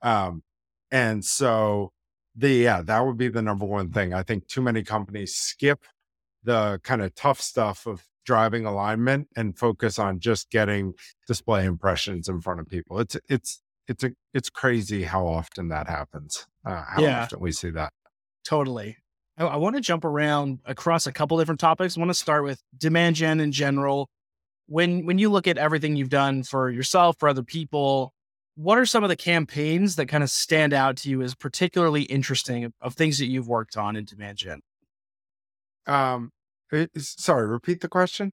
Um, 0.00 0.42
and 0.90 1.22
so, 1.22 1.92
the 2.34 2.48
yeah, 2.48 2.80
that 2.80 3.04
would 3.04 3.18
be 3.18 3.28
the 3.28 3.42
number 3.42 3.66
one 3.66 3.90
thing. 3.90 4.14
I 4.14 4.22
think 4.22 4.48
too 4.48 4.62
many 4.62 4.82
companies 4.82 5.34
skip 5.34 5.84
the 6.44 6.80
kind 6.82 7.02
of 7.02 7.14
tough 7.14 7.40
stuff 7.40 7.86
of 7.86 8.04
driving 8.24 8.64
alignment 8.64 9.28
and 9.36 9.58
focus 9.58 9.98
on 9.98 10.18
just 10.18 10.50
getting 10.50 10.94
display 11.26 11.64
impressions 11.64 12.28
in 12.28 12.40
front 12.40 12.60
of 12.60 12.68
people. 12.68 12.98
It's 13.00 13.16
it's 13.28 13.62
it's 13.86 14.04
a 14.04 14.12
it's 14.32 14.50
crazy 14.50 15.04
how 15.04 15.26
often 15.26 15.68
that 15.68 15.88
happens. 15.88 16.46
Uh, 16.64 16.82
how 16.86 17.02
yeah. 17.02 17.22
often 17.22 17.40
we 17.40 17.52
see 17.52 17.70
that. 17.70 17.92
Totally. 18.44 18.96
I, 19.36 19.44
I 19.44 19.56
want 19.56 19.76
to 19.76 19.80
jump 19.80 20.04
around 20.04 20.60
across 20.64 21.06
a 21.06 21.12
couple 21.12 21.38
different 21.38 21.60
topics. 21.60 21.96
I 21.96 22.00
want 22.00 22.10
to 22.10 22.14
start 22.14 22.44
with 22.44 22.62
demand 22.76 23.16
gen 23.16 23.40
in 23.40 23.52
general. 23.52 24.08
When 24.66 25.04
when 25.04 25.18
you 25.18 25.30
look 25.30 25.46
at 25.46 25.58
everything 25.58 25.96
you've 25.96 26.08
done 26.08 26.42
for 26.42 26.70
yourself, 26.70 27.16
for 27.18 27.28
other 27.28 27.42
people, 27.42 28.14
what 28.54 28.78
are 28.78 28.86
some 28.86 29.02
of 29.02 29.10
the 29.10 29.16
campaigns 29.16 29.96
that 29.96 30.06
kind 30.06 30.22
of 30.22 30.30
stand 30.30 30.72
out 30.72 30.96
to 30.98 31.10
you 31.10 31.20
as 31.22 31.34
particularly 31.34 32.02
interesting 32.02 32.64
of, 32.64 32.72
of 32.80 32.94
things 32.94 33.18
that 33.18 33.26
you've 33.26 33.48
worked 33.48 33.76
on 33.76 33.96
in 33.96 34.04
demand 34.04 34.38
gen? 34.38 34.60
Um, 35.86 36.30
sorry, 36.96 37.46
repeat 37.46 37.80
the 37.80 37.88
question. 37.88 38.32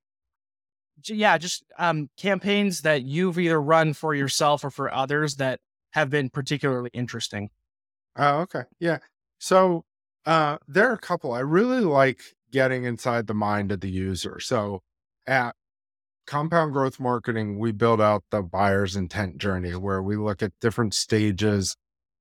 Yeah, 1.06 1.38
just 1.38 1.64
um, 1.80 2.10
campaigns 2.18 2.82
that 2.82 3.04
you've 3.04 3.40
either 3.40 3.62
run 3.62 3.94
for 3.94 4.14
yourself 4.14 4.64
or 4.64 4.70
for 4.70 4.94
others 4.94 5.36
that 5.38 5.60
have 5.92 6.10
been 6.10 6.30
particularly 6.30 6.90
interesting. 6.94 7.50
Oh, 8.16 8.42
okay. 8.42 8.64
Yeah. 8.80 9.00
So 9.40 9.84
uh, 10.26 10.58
there 10.68 10.90
are 10.90 10.94
a 10.94 11.00
couple. 11.00 11.34
I 11.34 11.40
really 11.40 11.80
like 11.80 12.22
getting 12.52 12.84
inside 12.84 13.28
the 13.28 13.34
mind 13.34 13.72
of 13.72 13.82
the 13.82 13.90
user. 13.90 14.40
So 14.40 14.82
at 15.26 15.56
Compound 16.28 16.74
Growth 16.74 17.00
Marketing, 17.00 17.58
we 17.58 17.72
build 17.72 18.00
out 18.00 18.24
the 18.30 18.42
buyer's 18.42 18.96
intent 18.96 19.38
journey 19.38 19.76
where 19.76 20.04
we 20.04 20.16
look 20.18 20.44
at 20.44 20.52
different 20.62 20.94
stages 20.94 21.76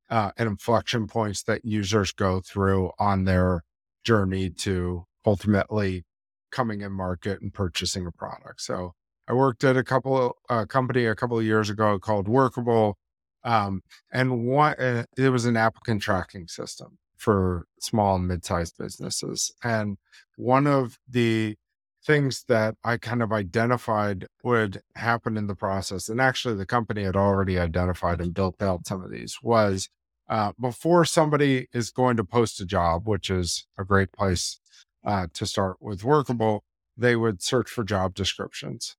uh, 0.09 0.33
and 0.37 0.49
inflection 0.49 1.07
points 1.07 1.43
that 1.45 1.65
users 1.65 2.13
go 2.13 2.41
through 2.41 2.91
on 2.99 3.25
their 3.25 3.63
journey 4.05 4.51
to 4.51 5.05
ultimately 5.27 6.05
coming 6.51 6.81
in 6.81 6.93
market 6.93 7.41
and 7.41 7.53
purchasing 7.53 8.07
a 8.07 8.13
product. 8.13 8.61
So 8.61 8.95
I 9.29 9.33
worked 9.33 9.63
at 9.65 9.77
a 9.77 9.85
couple 9.85 10.17
of 10.17 10.33
uh, 10.49 10.65
company 10.67 11.07
a 11.07 11.15
couple 11.15 11.39
of 11.39 11.45
years 11.45 11.71
ago 11.71 11.99
called 11.99 12.29
Workable, 12.29 12.99
um, 13.45 13.83
and 14.13 14.45
one 14.45 14.75
uh, 14.75 15.05
it 15.17 15.31
was 15.31 15.45
an 15.45 15.57
applicant 15.57 16.03
tracking 16.03 16.49
system 16.49 16.99
for 17.17 17.67
small 17.79 18.17
and 18.17 18.27
mid-sized 18.27 18.77
businesses. 18.79 19.53
And 19.63 19.99
one 20.37 20.67
of 20.67 20.99
the 21.09 21.57
things 22.05 22.45
that 22.49 22.75
I 22.83 22.97
kind 22.97 23.23
of 23.23 23.31
identified 23.31 24.27
would 24.43 24.81
happen 24.97 25.37
in 25.37 25.47
the 25.47 25.55
process, 25.55 26.09
and 26.09 26.21
actually 26.21 26.55
the 26.55 26.67
company 26.67 27.05
had 27.05 27.17
already 27.17 27.59
identified 27.59 28.21
and 28.21 28.35
built 28.35 28.63
out 28.63 28.87
some 28.87 29.05
of 29.05 29.11
these, 29.11 29.39
was 29.43 29.89
uh, 30.29 30.53
before 30.59 31.05
somebody 31.05 31.69
is 31.73 31.91
going 31.91 32.17
to 32.17 32.25
post 32.25 32.61
a 32.61 32.65
job, 32.65 33.07
which 33.07 33.31
is 33.31 33.67
a 33.79 33.85
great 33.85 34.13
place 34.13 34.61
uh, 35.05 35.27
to 35.35 35.47
start 35.47 35.77
with 35.81 36.05
Workable, 36.05 36.65
they 36.97 37.17
would 37.17 37.43
search 37.43 37.71
for 37.71 37.85
job 37.85 38.15
descriptions. 38.15 38.97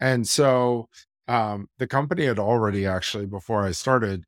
And 0.00 0.26
so 0.26 0.88
um, 1.28 1.68
the 1.78 1.86
company 1.86 2.26
had 2.26 2.38
already 2.38 2.86
actually, 2.86 3.26
before 3.26 3.64
I 3.64 3.70
started, 3.70 4.24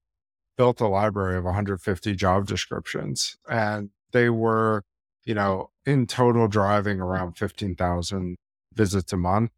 built 0.56 0.80
a 0.80 0.86
library 0.86 1.36
of 1.36 1.44
150 1.44 2.14
job 2.14 2.46
descriptions. 2.46 3.36
And 3.48 3.90
they 4.12 4.30
were, 4.30 4.84
you 5.24 5.34
know, 5.34 5.70
in 5.84 6.06
total 6.06 6.48
driving 6.48 7.00
around 7.00 7.36
15,000 7.36 8.36
visits 8.72 9.12
a 9.12 9.16
month 9.16 9.50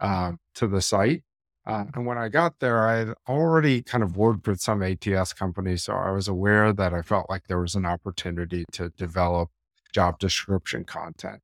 uh, 0.00 0.32
to 0.54 0.66
the 0.66 0.80
site. 0.80 1.22
Uh, 1.66 1.86
and 1.94 2.06
when 2.06 2.16
I 2.16 2.28
got 2.28 2.60
there, 2.60 2.86
I 2.86 2.98
had 2.98 3.14
already 3.28 3.82
kind 3.82 4.04
of 4.04 4.16
worked 4.16 4.46
with 4.46 4.60
some 4.60 4.82
ATS 4.82 5.32
companies. 5.32 5.82
So 5.82 5.94
I 5.94 6.12
was 6.12 6.28
aware 6.28 6.72
that 6.72 6.94
I 6.94 7.02
felt 7.02 7.28
like 7.28 7.48
there 7.48 7.60
was 7.60 7.74
an 7.74 7.84
opportunity 7.84 8.64
to 8.72 8.90
develop 8.90 9.50
job 9.96 10.18
description 10.18 10.84
content. 10.84 11.40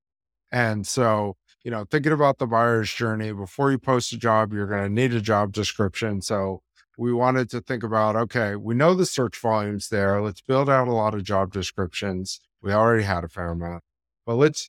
And 0.53 0.87
so, 0.87 1.37
you 1.65 1.71
know, 1.71 1.87
thinking 1.91 2.13
about 2.13 2.37
the 2.37 2.47
buyer's 2.47 2.93
journey 2.93 3.33
before 3.33 3.71
you 3.71 3.79
post 3.79 4.13
a 4.13 4.19
job, 4.19 4.53
you're 4.53 4.67
going 4.67 4.83
to 4.83 4.91
need 4.91 5.15
a 5.15 5.23
job 5.23 5.53
description. 5.53 6.21
So, 6.21 6.61
we 6.99 7.11
wanted 7.11 7.49
to 7.51 7.63
think 7.63 7.83
about 7.83 8.17
okay, 8.17 8.55
we 8.55 8.75
know 8.75 8.95
the 8.95 9.07
search 9.07 9.39
volume's 9.39 9.89
there. 9.89 10.21
Let's 10.21 10.43
build 10.43 10.69
out 10.69 10.89
a 10.89 10.93
lot 10.93 11.15
of 11.15 11.25
job 11.25 11.51
descriptions. 11.51 12.39
We 12.61 12.71
already 12.73 13.05
had 13.05 13.25
a 13.25 13.29
fair 13.29 13.53
amount, 13.53 13.83
but 14.27 14.35
let's 14.35 14.69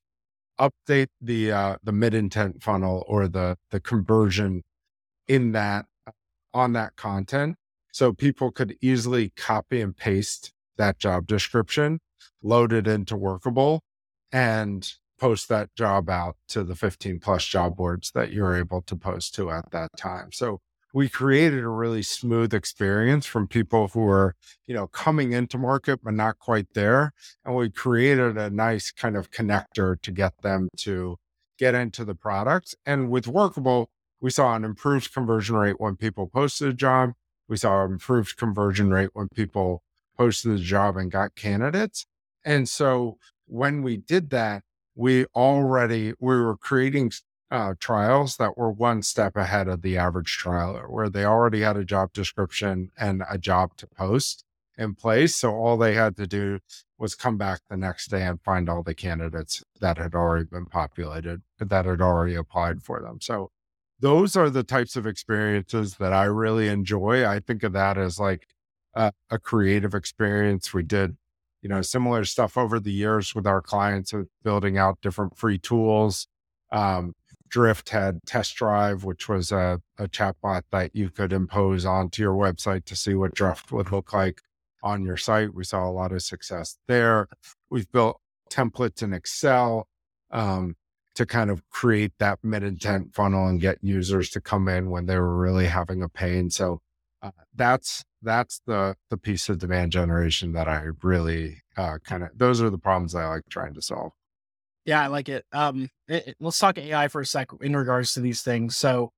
update 0.57 1.09
the 1.19 1.51
uh, 1.51 1.75
the 1.83 1.91
mid 1.91 2.13
intent 2.13 2.63
funnel 2.63 3.03
or 3.09 3.27
the 3.27 3.57
the 3.71 3.81
conversion 3.81 4.63
in 5.27 5.51
that 5.51 5.85
on 6.53 6.71
that 6.73 6.95
content 6.95 7.57
so 7.91 8.13
people 8.13 8.51
could 8.51 8.77
easily 8.81 9.33
copy 9.35 9.81
and 9.81 9.97
paste 9.97 10.53
that 10.77 10.97
job 10.99 11.27
description 11.27 11.99
load 12.41 12.73
it 12.73 12.87
into 12.87 13.15
Workable 13.15 13.83
and 14.31 14.93
post 15.19 15.47
that 15.49 15.73
job 15.75 16.09
out 16.09 16.35
to 16.49 16.63
the 16.63 16.75
15 16.75 17.19
plus 17.19 17.45
job 17.45 17.77
boards 17.77 18.11
that 18.11 18.31
you're 18.31 18.55
able 18.55 18.81
to 18.81 18.95
post 18.95 19.33
to 19.35 19.49
at 19.51 19.71
that 19.71 19.89
time. 19.97 20.31
So 20.31 20.59
we 20.93 21.09
created 21.09 21.63
a 21.63 21.69
really 21.69 22.03
smooth 22.03 22.53
experience 22.53 23.25
from 23.25 23.47
people 23.47 23.87
who 23.87 24.07
are, 24.07 24.35
you 24.67 24.75
know, 24.75 24.87
coming 24.87 25.31
into 25.33 25.57
market 25.57 26.01
but 26.03 26.13
not 26.13 26.37
quite 26.39 26.73
there. 26.75 27.13
And 27.43 27.55
we 27.55 27.69
created 27.69 28.37
a 28.37 28.49
nice 28.49 28.91
kind 28.91 29.17
of 29.17 29.31
connector 29.31 29.99
to 30.01 30.11
get 30.11 30.41
them 30.41 30.69
to 30.77 31.17
get 31.57 31.73
into 31.73 32.05
the 32.05 32.15
product. 32.15 32.75
And 32.85 33.09
with 33.09 33.27
Workable, 33.27 33.89
we 34.21 34.29
saw 34.29 34.55
an 34.55 34.63
improved 34.63 35.13
conversion 35.13 35.55
rate 35.55 35.79
when 35.79 35.95
people 35.95 36.27
posted 36.27 36.69
a 36.69 36.73
job. 36.73 37.11
We 37.47 37.57
saw 37.57 37.83
an 37.83 37.93
improved 37.93 38.37
conversion 38.37 38.89
rate 38.91 39.09
when 39.13 39.29
people 39.29 39.83
posted 40.17 40.53
the 40.53 40.59
job 40.59 40.95
and 40.95 41.11
got 41.11 41.35
candidates. 41.35 42.05
And 42.45 42.67
so 42.67 43.17
when 43.45 43.83
we 43.83 43.97
did 43.97 44.29
that, 44.31 44.63
we 44.95 45.25
already 45.35 46.13
we 46.19 46.35
were 46.35 46.57
creating 46.57 47.11
uh, 47.49 47.73
trials 47.79 48.37
that 48.37 48.57
were 48.57 48.71
one 48.71 49.01
step 49.01 49.35
ahead 49.35 49.67
of 49.67 49.81
the 49.81 49.97
average 49.97 50.39
trialer, 50.41 50.89
where 50.89 51.09
they 51.09 51.23
already 51.23 51.61
had 51.61 51.77
a 51.77 51.85
job 51.85 52.13
description 52.13 52.91
and 52.97 53.23
a 53.29 53.37
job 53.37 53.75
to 53.77 53.87
post 53.87 54.43
in 54.77 54.95
place. 54.95 55.35
So 55.35 55.51
all 55.53 55.77
they 55.77 55.93
had 55.93 56.15
to 56.17 56.27
do 56.27 56.59
was 56.97 57.15
come 57.15 57.37
back 57.37 57.61
the 57.69 57.77
next 57.77 58.07
day 58.07 58.23
and 58.23 58.41
find 58.41 58.69
all 58.69 58.81
the 58.81 58.95
candidates 58.95 59.63
that 59.79 59.97
had 59.97 60.15
already 60.15 60.45
been 60.45 60.65
populated, 60.65 61.41
that 61.59 61.85
had 61.85 62.01
already 62.01 62.35
applied 62.35 62.81
for 62.81 63.01
them. 63.01 63.19
So 63.21 63.51
those 63.99 64.35
are 64.35 64.49
the 64.49 64.63
types 64.63 64.95
of 64.95 65.05
experiences 65.05 65.95
that 65.95 66.13
I 66.13 66.23
really 66.23 66.67
enjoy. 66.67 67.25
I 67.25 67.39
think 67.39 67.63
of 67.63 67.73
that 67.73 67.97
as 67.97 68.19
like 68.19 68.47
a, 68.95 69.11
a 69.29 69.37
creative 69.37 69.93
experience. 69.93 70.73
We 70.73 70.83
did 70.83 71.17
you 71.63 71.69
know, 71.69 71.81
similar 71.81 72.25
stuff 72.25 72.57
over 72.57 72.77
the 72.79 72.91
years 72.91 73.33
with 73.33 73.47
our 73.47 73.61
clients 73.61 74.11
of 74.11 74.27
building 74.43 74.77
out 74.77 74.99
different 75.01 75.37
free 75.37 75.57
tools. 75.57 76.27
Um, 76.71 77.13
Drift 77.49 77.89
had 77.89 78.19
Test 78.25 78.55
Drive, 78.55 79.05
which 79.05 79.29
was 79.29 79.51
a, 79.51 79.79
a 79.97 80.07
chatbot 80.07 80.63
that 80.71 80.93
you 80.93 81.09
could 81.09 81.31
impose 81.31 81.85
onto 81.85 82.21
your 82.21 82.33
website 82.33 82.83
to 82.85 82.95
see 82.95 83.13
what 83.13 83.33
Drift 83.33 83.71
would 83.71 83.91
look 83.91 84.11
like 84.11 84.41
on 84.83 85.03
your 85.03 85.15
site. 85.15 85.53
We 85.53 85.63
saw 85.63 85.87
a 85.87 85.91
lot 85.91 86.11
of 86.11 86.21
success 86.21 86.77
there. 86.87 87.29
We've 87.69 87.89
built 87.91 88.19
templates 88.51 89.01
in 89.01 89.13
Excel 89.13 89.87
um, 90.31 90.75
to 91.15 91.25
kind 91.25 91.49
of 91.49 91.61
create 91.69 92.11
that 92.19 92.39
mid 92.43 92.63
intent 92.63 93.13
funnel 93.13 93.47
and 93.47 93.61
get 93.61 93.77
users 93.81 94.29
to 94.31 94.41
come 94.41 94.67
in 94.67 94.89
when 94.89 95.05
they 95.05 95.17
were 95.17 95.37
really 95.37 95.67
having 95.67 96.01
a 96.01 96.09
pain. 96.09 96.49
So 96.49 96.81
uh, 97.23 97.31
that's 97.55 98.03
that's 98.21 98.61
the 98.67 98.95
the 99.09 99.17
piece 99.17 99.49
of 99.49 99.57
demand 99.57 99.91
generation 99.91 100.51
that 100.53 100.67
I 100.67 100.87
really 101.01 101.61
uh, 101.77 101.97
kind 102.03 102.23
of 102.23 102.29
those 102.35 102.61
are 102.61 102.69
the 102.69 102.77
problems 102.77 103.15
I 103.15 103.25
like 103.27 103.43
trying 103.49 103.73
to 103.75 103.81
solve. 103.81 104.11
Yeah, 104.85 105.01
I 105.01 105.07
like 105.07 105.29
it. 105.29 105.45
Um, 105.53 105.89
it, 106.09 106.27
it, 106.27 106.35
let's 106.41 106.59
talk 106.59 106.77
AI 106.77 107.07
for 107.07 107.21
a 107.21 107.25
sec 107.25 107.49
in 107.61 107.75
regards 107.75 108.13
to 108.15 108.19
these 108.19 108.41
things. 108.41 108.75
So, 108.75 109.11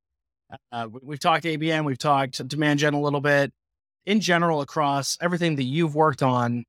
uh, 0.72 0.88
we've 1.02 1.20
talked 1.20 1.46
ABM, 1.46 1.86
we've 1.86 1.98
talked 1.98 2.48
demand 2.48 2.80
gen 2.80 2.94
a 2.94 3.02
little 3.02 3.22
bit. 3.22 3.52
In 4.06 4.20
general, 4.20 4.62
across 4.62 5.18
everything 5.20 5.56
that 5.56 5.64
you've 5.64 5.96
worked 5.96 6.22
on, 6.22 6.66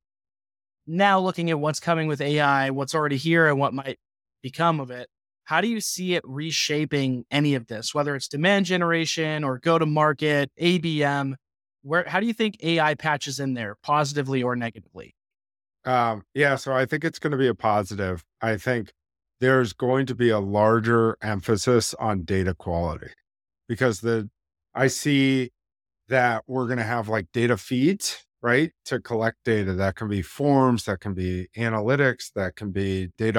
now 0.86 1.20
looking 1.20 1.50
at 1.50 1.60
what's 1.60 1.80
coming 1.80 2.08
with 2.08 2.22
AI, 2.22 2.70
what's 2.70 2.94
already 2.94 3.18
here, 3.18 3.48
and 3.48 3.58
what 3.58 3.74
might 3.74 3.98
become 4.42 4.80
of 4.80 4.90
it, 4.90 5.08
how 5.46 5.60
do 5.60 5.68
you 5.68 5.80
see 5.80 6.14
it 6.14 6.22
reshaping 6.26 7.24
any 7.30 7.54
of 7.54 7.68
this, 7.68 7.94
whether 7.94 8.16
it's 8.16 8.26
demand 8.26 8.66
generation 8.66 9.44
or 9.44 9.58
go 9.58 9.78
to 9.78 9.86
market, 9.86 10.50
ABM? 10.60 11.34
Where 11.82 12.04
how 12.06 12.18
do 12.18 12.26
you 12.26 12.32
think 12.32 12.56
AI 12.62 12.94
patches 12.94 13.38
in 13.38 13.54
there, 13.54 13.76
positively 13.82 14.42
or 14.42 14.56
negatively? 14.56 15.14
Um, 15.84 16.24
yeah, 16.34 16.56
so 16.56 16.72
I 16.72 16.84
think 16.84 17.04
it's 17.04 17.20
going 17.20 17.30
to 17.30 17.36
be 17.36 17.46
a 17.46 17.54
positive. 17.54 18.24
I 18.42 18.56
think 18.56 18.92
there's 19.40 19.72
going 19.72 20.06
to 20.06 20.16
be 20.16 20.30
a 20.30 20.40
larger 20.40 21.16
emphasis 21.22 21.94
on 21.94 22.24
data 22.24 22.52
quality 22.52 23.10
because 23.68 24.00
the 24.00 24.28
I 24.74 24.88
see 24.88 25.52
that 26.08 26.42
we're 26.48 26.66
going 26.66 26.78
to 26.78 26.84
have 26.84 27.08
like 27.08 27.26
data 27.32 27.56
feeds, 27.56 28.26
right? 28.42 28.72
To 28.86 29.00
collect 29.00 29.36
data 29.44 29.74
that 29.74 29.94
can 29.94 30.08
be 30.08 30.22
forms, 30.22 30.86
that 30.86 30.98
can 30.98 31.14
be 31.14 31.46
analytics, 31.56 32.32
that 32.34 32.56
can 32.56 32.72
be 32.72 33.10
data 33.16 33.38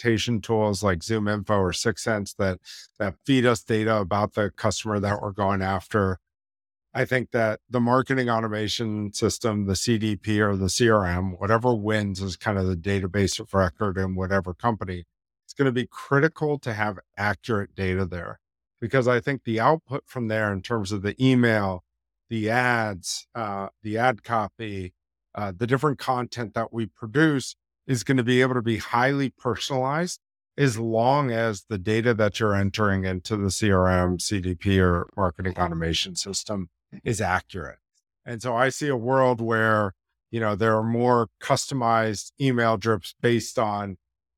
augmentation 0.00 0.40
tools 0.40 0.82
like 0.82 1.00
ZoomInfo 1.00 1.50
or 1.50 1.72
6sense 1.72 2.34
that 2.36 2.58
that 2.98 3.14
feed 3.24 3.46
us 3.46 3.62
data 3.62 3.96
about 3.96 4.34
the 4.34 4.50
customer 4.50 5.00
that 5.00 5.20
we're 5.20 5.32
going 5.32 5.62
after. 5.62 6.18
I 6.92 7.04
think 7.04 7.30
that 7.30 7.60
the 7.68 7.80
marketing 7.80 8.28
automation 8.28 9.12
system, 9.12 9.66
the 9.66 9.74
CDP 9.74 10.40
or 10.40 10.56
the 10.56 10.66
CRM, 10.66 11.38
whatever 11.38 11.74
wins 11.74 12.20
is 12.20 12.36
kind 12.36 12.58
of 12.58 12.66
the 12.66 12.76
database 12.76 13.38
of 13.38 13.54
record 13.54 13.96
in 13.96 14.16
whatever 14.16 14.54
company. 14.54 15.04
It's 15.44 15.54
going 15.54 15.66
to 15.66 15.72
be 15.72 15.86
critical 15.86 16.58
to 16.58 16.72
have 16.74 16.98
accurate 17.16 17.74
data 17.74 18.04
there 18.04 18.40
because 18.80 19.06
I 19.06 19.20
think 19.20 19.44
the 19.44 19.60
output 19.60 20.04
from 20.06 20.28
there 20.28 20.52
in 20.52 20.62
terms 20.62 20.90
of 20.90 21.02
the 21.02 21.14
email, 21.24 21.84
the 22.28 22.50
ads, 22.50 23.26
uh, 23.34 23.68
the 23.82 23.98
ad 23.98 24.24
copy, 24.24 24.94
uh, 25.34 25.52
the 25.56 25.66
different 25.66 25.98
content 25.98 26.54
that 26.54 26.72
we 26.72 26.86
produce 26.86 27.54
is 27.90 28.04
going 28.04 28.16
to 28.16 28.22
be 28.22 28.40
able 28.40 28.54
to 28.54 28.62
be 28.62 28.76
highly 28.76 29.30
personalized 29.30 30.20
as 30.56 30.78
long 30.78 31.32
as 31.32 31.64
the 31.68 31.76
data 31.76 32.14
that 32.14 32.38
you're 32.38 32.54
entering 32.54 33.04
into 33.04 33.36
the 33.36 33.48
CRM, 33.48 34.16
CDP, 34.18 34.80
or 34.80 35.08
marketing 35.16 35.58
automation 35.58 36.14
system 36.14 36.70
is 37.02 37.20
accurate. 37.20 37.78
And 38.24 38.40
so 38.40 38.54
I 38.54 38.68
see 38.68 38.86
a 38.86 38.96
world 38.96 39.40
where, 39.40 39.94
you 40.30 40.38
know, 40.38 40.54
there 40.54 40.76
are 40.76 40.84
more 40.84 41.30
customized 41.42 42.30
email 42.40 42.76
drips 42.76 43.16
based 43.20 43.58
on 43.58 43.96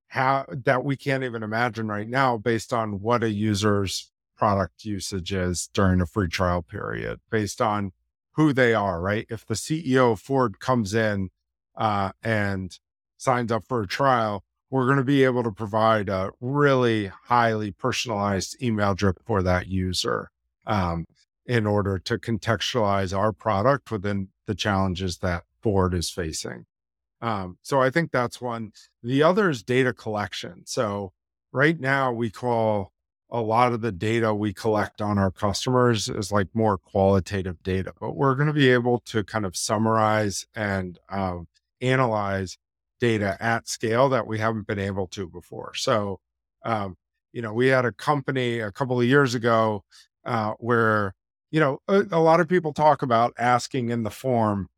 how 0.08 0.46
that 0.48 0.82
we 0.82 0.96
can't 0.96 1.22
even 1.22 1.42
imagine 1.42 1.88
right 1.88 2.08
now 2.08 2.38
based 2.38 2.72
on 2.72 3.02
what 3.02 3.22
a 3.22 3.30
user's 3.30 4.10
product 4.34 4.86
usage 4.86 5.30
is 5.30 5.68
during 5.74 6.00
a 6.00 6.06
free 6.06 6.28
trial 6.28 6.62
period, 6.62 7.20
based 7.30 7.60
on 7.60 7.92
who 8.32 8.54
they 8.54 8.72
are, 8.72 8.98
right? 8.98 9.26
If 9.28 9.44
the 9.44 9.54
CEO 9.54 10.12
of 10.12 10.20
Ford 10.20 10.58
comes 10.58 10.94
in 10.94 11.28
uh, 11.76 12.12
and 12.22 12.78
signs 13.22 13.52
up 13.52 13.64
for 13.68 13.82
a 13.82 13.86
trial, 13.86 14.44
we're 14.70 14.86
going 14.86 14.98
to 14.98 15.04
be 15.04 15.24
able 15.24 15.42
to 15.42 15.52
provide 15.52 16.08
a 16.08 16.30
really 16.40 17.10
highly 17.24 17.70
personalized 17.70 18.60
email 18.62 18.94
drip 18.94 19.18
for 19.24 19.42
that 19.42 19.66
user. 19.66 20.30
Um, 20.66 21.06
in 21.46 21.66
order 21.66 21.98
to 21.98 22.18
contextualize 22.18 23.16
our 23.16 23.32
product 23.32 23.90
within 23.90 24.28
the 24.46 24.54
challenges 24.54 25.18
that 25.18 25.44
Ford 25.60 25.94
is 25.94 26.10
facing. 26.10 26.66
Um, 27.20 27.58
so 27.62 27.80
I 27.80 27.90
think 27.90 28.10
that's 28.10 28.40
one. 28.40 28.72
The 29.02 29.22
other 29.22 29.50
is 29.50 29.62
data 29.62 29.92
collection. 29.92 30.62
So 30.66 31.12
right 31.52 31.78
now 31.78 32.12
we 32.12 32.30
call 32.30 32.92
a 33.30 33.40
lot 33.40 33.72
of 33.72 33.80
the 33.80 33.92
data 33.92 34.34
we 34.34 34.52
collect 34.52 35.00
on 35.00 35.18
our 35.18 35.30
customers 35.30 36.08
is 36.08 36.30
like 36.30 36.48
more 36.52 36.76
qualitative 36.76 37.62
data, 37.62 37.92
but 37.98 38.14
we're 38.14 38.34
going 38.34 38.48
to 38.48 38.52
be 38.52 38.70
able 38.70 38.98
to 39.06 39.24
kind 39.24 39.46
of 39.46 39.56
summarize 39.56 40.46
and 40.54 40.98
um, 41.08 41.46
analyze 41.80 42.58
data 43.02 43.36
at 43.40 43.68
scale 43.68 44.08
that 44.08 44.28
we 44.28 44.38
haven't 44.38 44.68
been 44.68 44.78
able 44.78 45.08
to 45.08 45.26
before. 45.26 45.74
So, 45.74 46.20
um, 46.64 46.96
you 47.32 47.42
know, 47.42 47.52
we 47.52 47.66
had 47.66 47.84
a 47.84 47.90
company 47.90 48.60
a 48.60 48.70
couple 48.70 49.00
of 49.00 49.06
years 49.06 49.34
ago 49.34 49.82
uh, 50.24 50.52
where 50.58 51.14
you 51.52 51.60
know, 51.60 51.80
a, 51.86 52.04
a, 52.10 52.18
lot 52.18 52.40
of 52.40 52.48
people 52.48 52.72
talk 52.72 53.02
about 53.02 53.34
asking 53.38 53.90
in 53.90 54.04
the 54.04 54.10
form, 54.10 54.70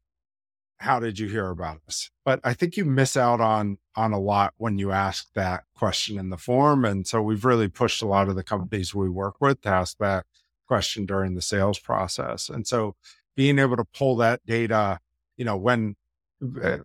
how 0.79 0.99
did 0.99 1.21
you 1.21 1.29
hear 1.29 1.49
about 1.49 1.79
us? 1.87 2.11
But 2.25 2.41
I 2.43 2.53
think 2.53 2.77
you 2.77 2.85
miss 2.85 3.17
out 3.17 3.41
on 3.41 3.79
on 3.95 4.13
a 4.13 4.19
lot 4.19 4.55
when 4.57 4.77
you 4.77 4.91
ask 4.91 5.33
that 5.35 5.63
question 5.77 6.19
in 6.19 6.31
the 6.31 6.37
form. 6.37 6.85
And 6.85 7.07
so 7.07 7.23
we've 7.23 7.45
really 7.45 7.69
pushed 7.69 8.03
a 8.03 8.09
lot 8.09 8.29
of 8.29 8.35
the 8.35 8.43
companies 8.43 8.93
we 8.93 9.09
work 9.09 9.37
with 9.41 9.61
to 9.63 9.69
ask 9.69 9.97
that 9.99 10.27
question 10.67 11.07
during 11.07 11.37
the 11.37 11.43
sales 11.43 11.79
process. 11.79 12.49
And 12.49 12.67
so 12.67 12.97
being 13.37 13.61
able 13.61 13.77
to 13.77 13.85
pull 13.85 14.17
that 14.17 14.45
data, 14.45 14.99
you 15.37 15.45
know, 15.45 15.57
when 15.57 15.95
uh, 16.43 16.79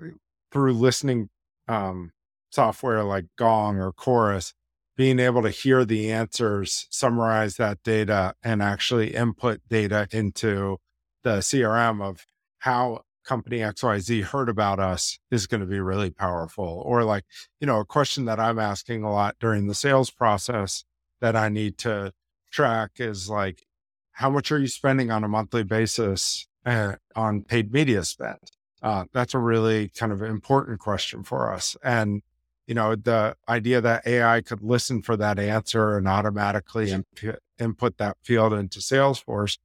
through 0.51 0.73
listening 0.73 1.29
um, 1.67 2.11
software 2.51 3.03
like 3.03 3.25
Gong 3.37 3.77
or 3.77 3.91
Chorus, 3.91 4.53
being 4.97 5.19
able 5.19 5.41
to 5.43 5.49
hear 5.49 5.85
the 5.85 6.11
answers, 6.11 6.87
summarize 6.89 7.55
that 7.55 7.81
data, 7.83 8.33
and 8.43 8.61
actually 8.61 9.15
input 9.15 9.61
data 9.69 10.07
into 10.11 10.77
the 11.23 11.37
CRM 11.37 12.01
of 12.01 12.25
how 12.59 13.03
company 13.23 13.59
XYZ 13.59 14.23
heard 14.23 14.49
about 14.49 14.79
us 14.79 15.19
is 15.29 15.47
going 15.47 15.61
to 15.61 15.67
be 15.67 15.79
really 15.79 16.09
powerful. 16.09 16.81
Or, 16.85 17.03
like, 17.03 17.25
you 17.59 17.67
know, 17.67 17.79
a 17.79 17.85
question 17.85 18.25
that 18.25 18.39
I'm 18.39 18.59
asking 18.59 19.03
a 19.03 19.11
lot 19.11 19.35
during 19.39 19.67
the 19.67 19.75
sales 19.75 20.09
process 20.09 20.83
that 21.21 21.35
I 21.35 21.49
need 21.49 21.77
to 21.79 22.11
track 22.51 22.91
is 22.95 23.29
like, 23.29 23.65
how 24.13 24.29
much 24.29 24.51
are 24.51 24.59
you 24.59 24.67
spending 24.67 25.11
on 25.11 25.23
a 25.23 25.29
monthly 25.29 25.63
basis 25.63 26.47
uh, 26.65 26.95
on 27.15 27.43
paid 27.43 27.71
media 27.71 28.03
spend? 28.03 28.48
Uh, 28.81 29.05
that's 29.13 29.33
a 29.33 29.39
really 29.39 29.89
kind 29.89 30.11
of 30.11 30.21
important 30.21 30.79
question 30.79 31.23
for 31.23 31.51
us. 31.51 31.75
And 31.83 32.21
you 32.69 32.75
know, 32.75 32.95
the 32.95 33.35
idea 33.47 33.81
that 33.81 34.05
AI 34.05 34.41
could 34.41 34.61
listen 34.61 35.01
for 35.01 35.17
that 35.17 35.39
answer 35.39 35.97
and 35.97 36.07
automatically 36.07 36.91
imp- 36.91 37.39
input 37.57 37.97
that 37.97 38.15
field 38.21 38.53
into 38.53 38.77
Salesforce 38.77 39.57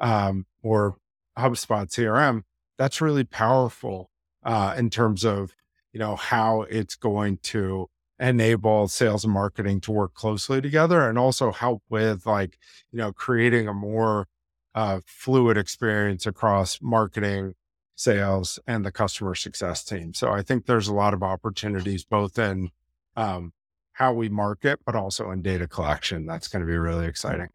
um, 0.00 0.44
or 0.60 0.96
HubSpot 1.38 1.88
CRM, 1.88 2.42
that's 2.76 3.00
really 3.00 3.22
powerful 3.22 4.10
uh, 4.42 4.74
in 4.76 4.90
terms 4.90 5.24
of, 5.24 5.52
you 5.92 6.00
know, 6.00 6.16
how 6.16 6.62
it's 6.62 6.96
going 6.96 7.38
to 7.44 7.88
enable 8.18 8.88
sales 8.88 9.24
and 9.24 9.32
marketing 9.32 9.80
to 9.82 9.92
work 9.92 10.14
closely 10.14 10.60
together 10.60 11.08
and 11.08 11.16
also 11.16 11.52
help 11.52 11.84
with 11.88 12.26
like, 12.26 12.58
you 12.90 12.98
know, 12.98 13.12
creating 13.12 13.68
a 13.68 13.72
more 13.72 14.26
uh, 14.74 14.98
fluid 15.06 15.56
experience 15.56 16.26
across 16.26 16.80
marketing, 16.82 17.54
sales 17.98 18.60
and 18.64 18.86
the 18.86 18.92
customer 18.92 19.34
success 19.34 19.84
team. 19.84 20.14
So 20.14 20.30
I 20.30 20.40
think 20.40 20.66
there's 20.66 20.86
a 20.86 20.94
lot 20.94 21.14
of 21.14 21.22
opportunities 21.22 22.04
both 22.04 22.38
in 22.38 22.70
um, 23.16 23.52
how 23.92 24.12
we 24.12 24.28
market, 24.28 24.78
but 24.86 24.94
also 24.94 25.32
in 25.32 25.42
data 25.42 25.66
collection. 25.66 26.24
That's 26.24 26.46
going 26.46 26.64
to 26.64 26.66
be 26.66 26.78
really 26.78 27.06
exciting. 27.06 27.48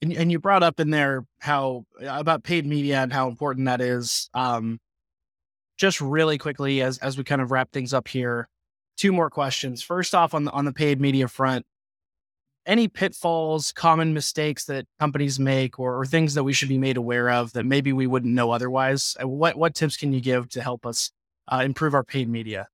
And, 0.00 0.14
and 0.14 0.32
you 0.32 0.38
brought 0.38 0.62
up 0.62 0.80
in 0.80 0.90
there 0.90 1.26
how 1.40 1.84
about 2.00 2.42
paid 2.42 2.64
media 2.64 3.02
and 3.02 3.12
how 3.12 3.28
important 3.28 3.66
that 3.66 3.82
is. 3.82 4.30
Um, 4.32 4.80
just 5.76 6.00
really 6.00 6.38
quickly, 6.38 6.80
as 6.80 6.98
as 6.98 7.18
we 7.18 7.24
kind 7.24 7.42
of 7.42 7.50
wrap 7.50 7.70
things 7.70 7.92
up 7.92 8.08
here, 8.08 8.48
two 8.96 9.12
more 9.12 9.28
questions. 9.28 9.82
First 9.82 10.14
off, 10.14 10.32
on 10.32 10.44
the 10.44 10.52
on 10.52 10.64
the 10.64 10.72
paid 10.72 11.00
media 11.00 11.28
front, 11.28 11.66
any 12.66 12.88
pitfalls, 12.88 13.72
common 13.72 14.14
mistakes 14.14 14.64
that 14.66 14.86
companies 14.98 15.38
make, 15.38 15.78
or, 15.78 15.98
or, 15.98 16.06
things 16.06 16.34
that 16.34 16.44
we 16.44 16.52
should 16.52 16.68
be 16.68 16.78
made 16.78 16.96
aware 16.96 17.30
of 17.30 17.52
that 17.52 17.64
maybe 17.64 17.92
we 17.92 18.06
wouldn't 18.06 18.34
know 18.34 18.50
otherwise? 18.50 19.16
Uh, 19.22 19.28
what 19.28 19.56
what 19.56 19.74
tips 19.74 19.96
can 19.96 20.12
you 20.12 20.20
give 20.20 20.48
to 20.50 20.62
help 20.62 20.86
us 20.86 21.10
uh, 21.48 21.62
improve 21.64 21.94
our 21.94 22.04
paid 22.04 22.28
media? 22.28 22.68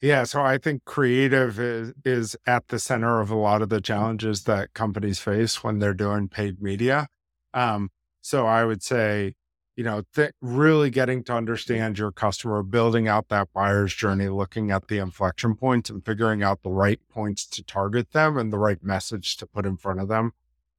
Yeah, 0.00 0.24
so 0.24 0.42
I 0.42 0.58
think 0.58 0.84
creative 0.84 1.58
is 1.58 1.92
is 2.04 2.36
at 2.46 2.68
the 2.68 2.78
center 2.78 3.20
of 3.20 3.30
a 3.30 3.36
lot 3.36 3.62
of 3.62 3.70
the 3.70 3.80
challenges 3.80 4.44
that 4.44 4.74
companies 4.74 5.18
face 5.18 5.64
when 5.64 5.78
they're 5.78 5.94
doing 5.94 6.28
paid 6.28 6.60
media. 6.60 7.08
Um, 7.54 7.90
so 8.20 8.46
I 8.46 8.64
would 8.64 8.82
say, 8.82 9.34
you 9.76 9.84
know, 9.84 10.02
th- 10.14 10.32
really 10.40 10.90
getting 10.90 11.24
to 11.24 11.34
understand 11.34 11.98
your 11.98 12.12
customer, 12.12 12.62
building 12.62 13.08
out 13.08 13.28
that 13.28 13.52
buyer's 13.52 13.94
journey, 13.94 14.28
looking 14.28 14.70
at 14.70 14.88
the 14.88 14.98
inflection 14.98 15.54
points 15.56 15.90
and 15.90 16.04
figuring 16.04 16.42
out 16.42 16.62
the 16.62 16.70
right 16.70 17.00
points 17.08 17.46
to 17.46 17.62
target 17.62 18.12
them 18.12 18.36
and 18.36 18.52
the 18.52 18.58
right 18.58 18.82
message 18.82 19.36
to 19.36 19.46
put 19.46 19.66
in 19.66 19.76
front 19.76 20.00
of 20.00 20.08
them 20.08 20.32